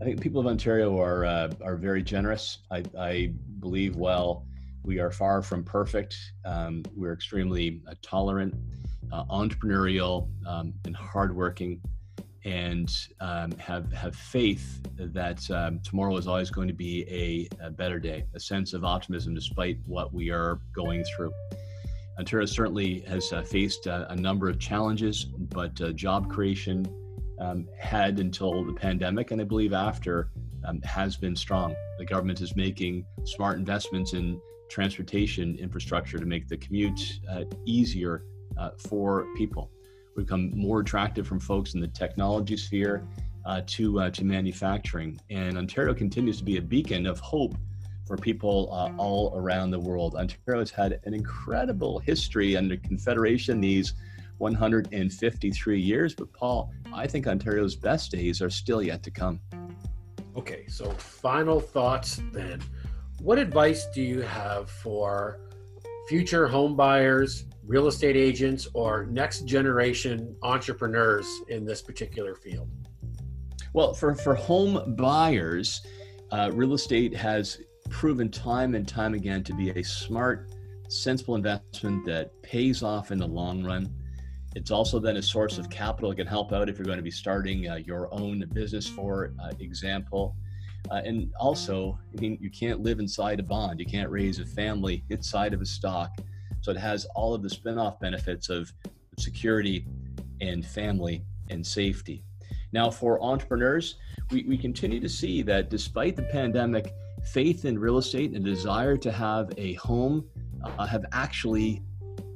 I 0.00 0.04
think 0.04 0.20
people 0.20 0.40
of 0.40 0.46
Ontario 0.46 0.96
are 1.00 1.24
uh, 1.24 1.50
are 1.60 1.74
very 1.74 2.04
generous. 2.04 2.58
I, 2.70 2.84
I 2.96 3.32
believe 3.58 3.96
well. 3.96 4.46
We 4.84 5.00
are 5.00 5.10
far 5.10 5.42
from 5.42 5.64
perfect. 5.64 6.16
Um, 6.44 6.84
we're 6.94 7.12
extremely 7.12 7.82
uh, 7.88 7.94
tolerant, 8.00 8.54
uh, 9.10 9.24
entrepreneurial, 9.24 10.28
um, 10.46 10.72
and 10.84 10.94
hardworking, 10.94 11.80
and 12.44 12.88
um, 13.18 13.50
have 13.58 13.92
have 13.92 14.14
faith 14.14 14.82
that 14.96 15.50
um, 15.50 15.80
tomorrow 15.80 16.16
is 16.16 16.28
always 16.28 16.48
going 16.48 16.68
to 16.68 16.74
be 16.74 17.04
a, 17.10 17.66
a, 17.66 17.70
better 17.70 17.98
day. 17.98 18.24
A 18.36 18.40
sense 18.40 18.72
of 18.72 18.84
optimism 18.84 19.34
despite 19.34 19.78
what 19.84 20.14
we 20.14 20.30
are 20.30 20.60
going 20.72 21.02
through. 21.16 21.32
Ontario 22.20 22.46
certainly 22.46 23.00
has 23.00 23.32
uh, 23.32 23.42
faced 23.42 23.88
uh, 23.88 24.06
a 24.10 24.16
number 24.16 24.48
of 24.48 24.60
challenges, 24.60 25.24
but 25.24 25.80
uh, 25.80 25.90
job 25.90 26.30
creation 26.30 26.86
um, 27.40 27.68
had 27.78 28.18
until 28.18 28.64
the 28.64 28.72
pandemic, 28.72 29.30
and 29.30 29.40
I 29.40 29.44
believe 29.44 29.72
after, 29.72 30.30
um, 30.64 30.80
has 30.82 31.16
been 31.16 31.36
strong. 31.36 31.74
The 31.98 32.04
government 32.04 32.40
is 32.40 32.56
making 32.56 33.04
smart 33.24 33.58
investments 33.58 34.12
in 34.12 34.40
transportation 34.68 35.56
infrastructure 35.56 36.18
to 36.18 36.26
make 36.26 36.48
the 36.48 36.56
commute 36.56 37.20
uh, 37.30 37.44
easier 37.64 38.24
uh, 38.56 38.70
for 38.78 39.26
people. 39.36 39.70
We've 40.16 40.26
become 40.26 40.50
more 40.56 40.80
attractive 40.80 41.26
from 41.26 41.40
folks 41.40 41.74
in 41.74 41.80
the 41.80 41.88
technology 41.88 42.56
sphere 42.56 43.06
uh, 43.46 43.62
to 43.66 44.00
uh, 44.00 44.10
to 44.10 44.24
manufacturing, 44.24 45.18
and 45.30 45.56
Ontario 45.56 45.94
continues 45.94 46.38
to 46.38 46.44
be 46.44 46.56
a 46.58 46.62
beacon 46.62 47.06
of 47.06 47.18
hope 47.20 47.54
for 48.06 48.16
people 48.16 48.68
uh, 48.72 48.90
all 49.00 49.32
around 49.36 49.70
the 49.70 49.78
world. 49.78 50.16
Ontario 50.16 50.60
has 50.60 50.70
had 50.70 50.98
an 51.04 51.14
incredible 51.14 51.98
history 51.98 52.56
under 52.56 52.76
Confederation. 52.78 53.60
These 53.60 53.94
153 54.38 55.80
years. 55.80 56.14
But 56.14 56.32
Paul, 56.32 56.72
I 56.92 57.06
think 57.06 57.26
Ontario's 57.26 57.76
best 57.76 58.10
days 58.10 58.40
are 58.40 58.50
still 58.50 58.82
yet 58.82 59.02
to 59.04 59.10
come. 59.10 59.40
Okay, 60.36 60.66
so 60.68 60.90
final 60.92 61.60
thoughts 61.60 62.20
then. 62.32 62.62
What 63.20 63.38
advice 63.38 63.86
do 63.92 64.02
you 64.02 64.20
have 64.22 64.70
for 64.70 65.40
future 66.08 66.46
home 66.46 66.76
buyers, 66.76 67.44
real 67.66 67.88
estate 67.88 68.16
agents, 68.16 68.68
or 68.72 69.06
next 69.06 69.44
generation 69.46 70.36
entrepreneurs 70.42 71.28
in 71.48 71.64
this 71.64 71.82
particular 71.82 72.34
field? 72.34 72.68
Well, 73.72 73.92
for, 73.92 74.14
for 74.14 74.34
home 74.34 74.94
buyers, 74.96 75.82
uh, 76.30 76.50
real 76.54 76.74
estate 76.74 77.14
has 77.16 77.60
proven 77.90 78.30
time 78.30 78.74
and 78.74 78.86
time 78.86 79.14
again 79.14 79.42
to 79.44 79.54
be 79.54 79.70
a 79.70 79.82
smart, 79.82 80.50
sensible 80.88 81.34
investment 81.34 82.04
that 82.06 82.40
pays 82.42 82.82
off 82.82 83.10
in 83.10 83.18
the 83.18 83.26
long 83.26 83.64
run. 83.64 83.92
It's 84.58 84.72
also 84.72 84.98
then 84.98 85.18
a 85.18 85.22
source 85.22 85.56
of 85.56 85.70
capital. 85.70 86.10
It 86.10 86.16
can 86.16 86.26
help 86.26 86.52
out 86.52 86.68
if 86.68 86.78
you're 86.78 86.84
going 86.84 86.98
to 86.98 87.02
be 87.02 87.12
starting 87.12 87.68
uh, 87.68 87.76
your 87.76 88.12
own 88.12 88.44
business, 88.52 88.88
for 88.88 89.32
uh, 89.40 89.52
example. 89.60 90.34
Uh, 90.90 91.00
and 91.04 91.32
also, 91.38 91.96
I 92.12 92.20
mean, 92.20 92.38
you 92.40 92.50
can't 92.50 92.80
live 92.80 92.98
inside 92.98 93.38
a 93.38 93.44
bond. 93.44 93.78
You 93.78 93.86
can't 93.86 94.10
raise 94.10 94.40
a 94.40 94.44
family 94.44 95.04
inside 95.10 95.54
of 95.54 95.60
a 95.60 95.64
stock. 95.64 96.10
So 96.60 96.72
it 96.72 96.76
has 96.76 97.04
all 97.14 97.34
of 97.34 97.42
the 97.44 97.48
spin-off 97.48 98.00
benefits 98.00 98.48
of 98.48 98.72
security 99.16 99.86
and 100.40 100.66
family 100.66 101.22
and 101.50 101.64
safety. 101.64 102.24
Now, 102.72 102.90
for 102.90 103.22
entrepreneurs, 103.22 103.94
we, 104.32 104.42
we 104.42 104.58
continue 104.58 104.98
to 104.98 105.08
see 105.08 105.40
that 105.42 105.70
despite 105.70 106.16
the 106.16 106.24
pandemic, 106.24 106.92
faith 107.24 107.64
in 107.64 107.78
real 107.78 107.98
estate 107.98 108.32
and 108.32 108.44
desire 108.44 108.96
to 108.96 109.12
have 109.12 109.52
a 109.56 109.74
home 109.74 110.24
uh, 110.64 110.84
have 110.84 111.04
actually 111.12 111.80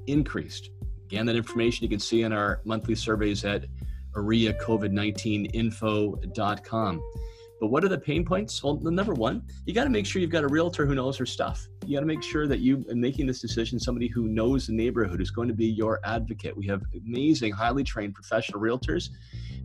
increased. 0.07 0.71
Again, 1.13 1.27
that 1.27 1.37
information 1.37 1.85
you 1.85 1.91
can 1.91 1.99
see 1.99 2.23
in 2.23 2.33
our 2.33 2.63
monthly 2.65 2.95
surveys 2.95 3.45
at 3.45 3.67
oreacovid19info.com. 4.15 7.03
But 7.61 7.67
what 7.67 7.85
are 7.85 7.89
the 7.89 7.99
pain 7.99 8.25
points? 8.25 8.65
Well, 8.65 8.77
the 8.77 8.91
number 8.91 9.13
one, 9.13 9.43
you 9.67 9.75
got 9.75 9.85
to 9.85 9.91
make 9.91 10.07
sure 10.07 10.23
you've 10.23 10.31
got 10.31 10.43
a 10.43 10.49
realtor 10.49 10.87
who 10.87 10.95
knows 10.95 11.19
her 11.19 11.27
stuff. 11.27 11.69
You 11.85 11.95
got 11.95 12.01
to 12.01 12.07
make 12.07 12.23
sure 12.23 12.47
that 12.47 12.61
you, 12.61 12.83
in 12.89 12.99
making 12.99 13.27
this 13.27 13.43
decision, 13.43 13.79
somebody 13.79 14.09
who 14.09 14.27
knows 14.27 14.67
the 14.67 14.73
neighborhood 14.73 15.21
is 15.21 15.31
going 15.31 15.49
to 15.49 15.55
be 15.55 15.67
your 15.67 16.01
advocate. 16.03 16.57
We 16.57 16.67
have 16.69 16.81
amazing, 17.07 17.53
highly 17.53 17.85
trained 17.85 18.15
professional 18.15 18.59
realtors. 18.59 19.11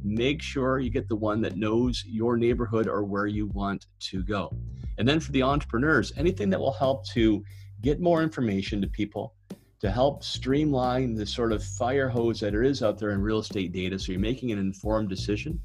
Make 0.04 0.42
sure 0.42 0.80
you 0.80 0.90
get 0.90 1.08
the 1.08 1.16
one 1.16 1.40
that 1.44 1.56
knows 1.56 2.04
your 2.06 2.36
neighborhood 2.36 2.90
or 2.90 3.06
where 3.06 3.28
you 3.28 3.48
want 3.54 3.86
to 4.02 4.22
go. 4.22 4.52
And 4.98 5.08
then 5.08 5.22
for 5.22 5.32
the 5.32 5.44
entrepreneurs, 5.44 6.12
anything 6.18 6.50
that 6.50 6.60
will 6.60 6.74
help 6.74 7.08
to 7.12 7.42
get 7.82 8.02
more 8.02 8.22
information 8.22 8.82
to 8.82 8.88
people, 8.88 9.37
to 9.80 9.92
help 9.92 10.24
streamline 10.24 11.14
the 11.14 11.26
sort 11.26 11.52
of 11.52 11.64
fire 11.64 12.10
hose 12.10 12.40
that 12.40 12.52
there 12.52 12.64
is 12.64 12.82
out 12.82 12.98
there 12.98 13.12
in 13.12 13.22
real 13.22 13.40
estate 13.40 13.72
data 13.72 13.98
so 14.00 14.12
you're 14.12 14.22
making 14.22 14.52
an 14.52 14.58
informed 14.58 15.10
decision 15.10 15.60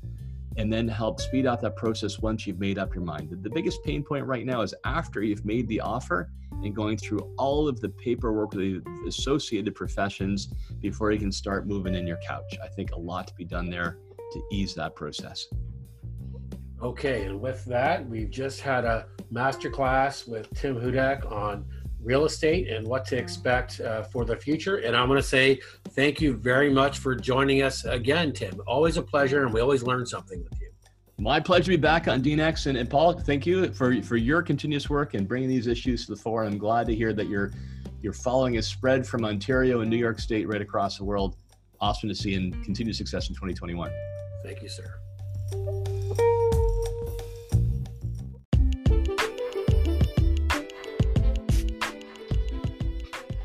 and 0.59 0.71
then 0.71 0.87
help 0.87 1.21
speed 1.21 1.47
up 1.47 1.61
that 1.63 1.77
process 1.77 2.19
once 2.19 2.47
you've 2.47 2.61
made 2.61 2.79
up 2.79 2.95
your 2.95 3.05
mind. 3.05 3.31
The 3.43 3.49
biggest 3.49 3.83
pain 3.85 4.03
point 4.03 4.27
right 4.27 4.45
now 4.45 4.61
is 4.61 4.75
after 4.85 5.23
you've 5.23 5.47
made 5.47 5.67
the 5.69 5.81
offer, 5.81 6.29
and 6.63 6.75
going 6.75 6.97
through 6.97 7.21
all 7.39 7.69
of 7.69 7.81
the 7.81 7.89
paperwork 7.89 8.53
with 8.53 8.85
the 8.85 9.07
associated 9.09 9.75
professions 9.75 10.49
before 10.81 11.13
you 11.13 11.19
can 11.19 11.33
start 11.33 11.67
moving 11.67 11.95
in 11.95 12.07
your 12.07 12.19
couch. 12.27 12.57
I 12.63 12.69
think 12.69 12.93
a 12.93 12.99
lot 12.99 13.27
to 13.29 13.35
be 13.35 13.45
done 13.45 13.69
there 13.69 13.99
to 14.33 14.43
ease 14.53 14.75
that 14.75 14.95
process. 14.95 15.47
Okay, 16.83 17.25
and 17.25 17.41
with 17.41 17.65
that, 17.67 18.09
we've 18.09 18.31
just 18.31 18.61
had 18.61 18.85
a 18.85 19.07
masterclass 19.33 20.27
with 20.29 20.53
Tim 20.55 20.77
Hudak 20.77 21.31
on 21.31 21.65
real 22.03 22.25
estate 22.25 22.69
and 22.69 22.87
what 22.87 23.05
to 23.07 23.17
expect 23.17 23.81
uh, 23.81 24.03
for 24.03 24.25
the 24.25 24.37
future. 24.37 24.79
And 24.79 24.97
I'm 24.97 25.09
going 25.09 25.21
to 25.21 25.27
say 25.27 25.61
thank 25.91 26.21
you 26.21 26.35
very 26.35 26.71
much 26.73 26.99
for 26.99 27.15
joining 27.15 27.63
us 27.63 27.85
again, 27.85 28.33
Tim. 28.33 28.61
Always 28.67 28.97
a 28.97 29.03
pleasure, 29.03 29.45
and 29.45 29.53
we 29.53 29.61
always 29.61 29.83
learn 29.83 30.07
something 30.07 30.43
with 30.43 30.61
you. 30.61 30.69
My 31.19 31.39
pleasure 31.39 31.65
to 31.65 31.71
be 31.71 31.77
back 31.77 32.09
on 32.09 32.23
DNX. 32.23 32.67
And, 32.67 32.77
and 32.77 32.91
Paul, 32.91 33.13
thank 33.13 33.47
you 33.47 33.73
for, 33.73 34.03
for 34.03 34.17
your 34.17 34.43
continuous 34.43 34.91
work 34.91 35.15
and 35.15 35.29
bringing 35.29 35.49
these 35.49 35.67
issues 35.67 36.07
to 36.07 36.15
the 36.15 36.21
fore. 36.21 36.45
I'm 36.45 36.59
glad 36.59 36.87
to 36.89 36.95
hear 36.95 37.13
that 37.13 37.29
you're, 37.29 37.53
you're 38.03 38.13
following 38.13 38.57
a 38.57 38.63
spread 38.63 39.07
from 39.07 39.25
Ontario 39.25 39.81
and 39.81 39.91
New 39.91 39.97
York 39.97 40.19
State 40.19 40.49
right 40.49 40.63
across 40.63 40.99
the 40.99 41.05
world. 41.05 41.37
Awesome 41.81 42.09
to 42.09 42.15
see 42.15 42.35
and 42.35 42.53
continued 42.65 42.97
success 42.97 43.29
in 43.29 43.35
2021. 43.35 43.93
Thank 44.43 44.63
you, 44.63 44.69
sir. 44.69 45.92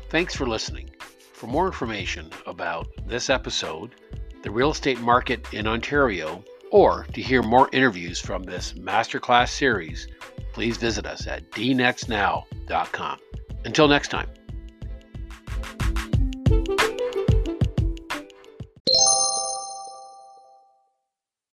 Thanks 0.08 0.34
for 0.34 0.46
listening. 0.46 0.90
For 1.32 1.46
more 1.46 1.66
information 1.66 2.30
about 2.46 2.88
this 3.06 3.30
episode, 3.30 3.94
the 4.42 4.50
real 4.50 4.70
estate 4.70 5.00
market 5.00 5.52
in 5.52 5.66
Ontario, 5.66 6.42
or 6.70 7.06
to 7.12 7.20
hear 7.20 7.42
more 7.42 7.68
interviews 7.72 8.18
from 8.18 8.42
this 8.42 8.72
masterclass 8.72 9.50
series, 9.50 10.08
please 10.52 10.76
visit 10.76 11.06
us 11.06 11.26
at 11.26 11.50
dnextnow.com. 11.50 13.18
Until 13.64 13.88
next 13.88 14.08
time. 14.08 14.28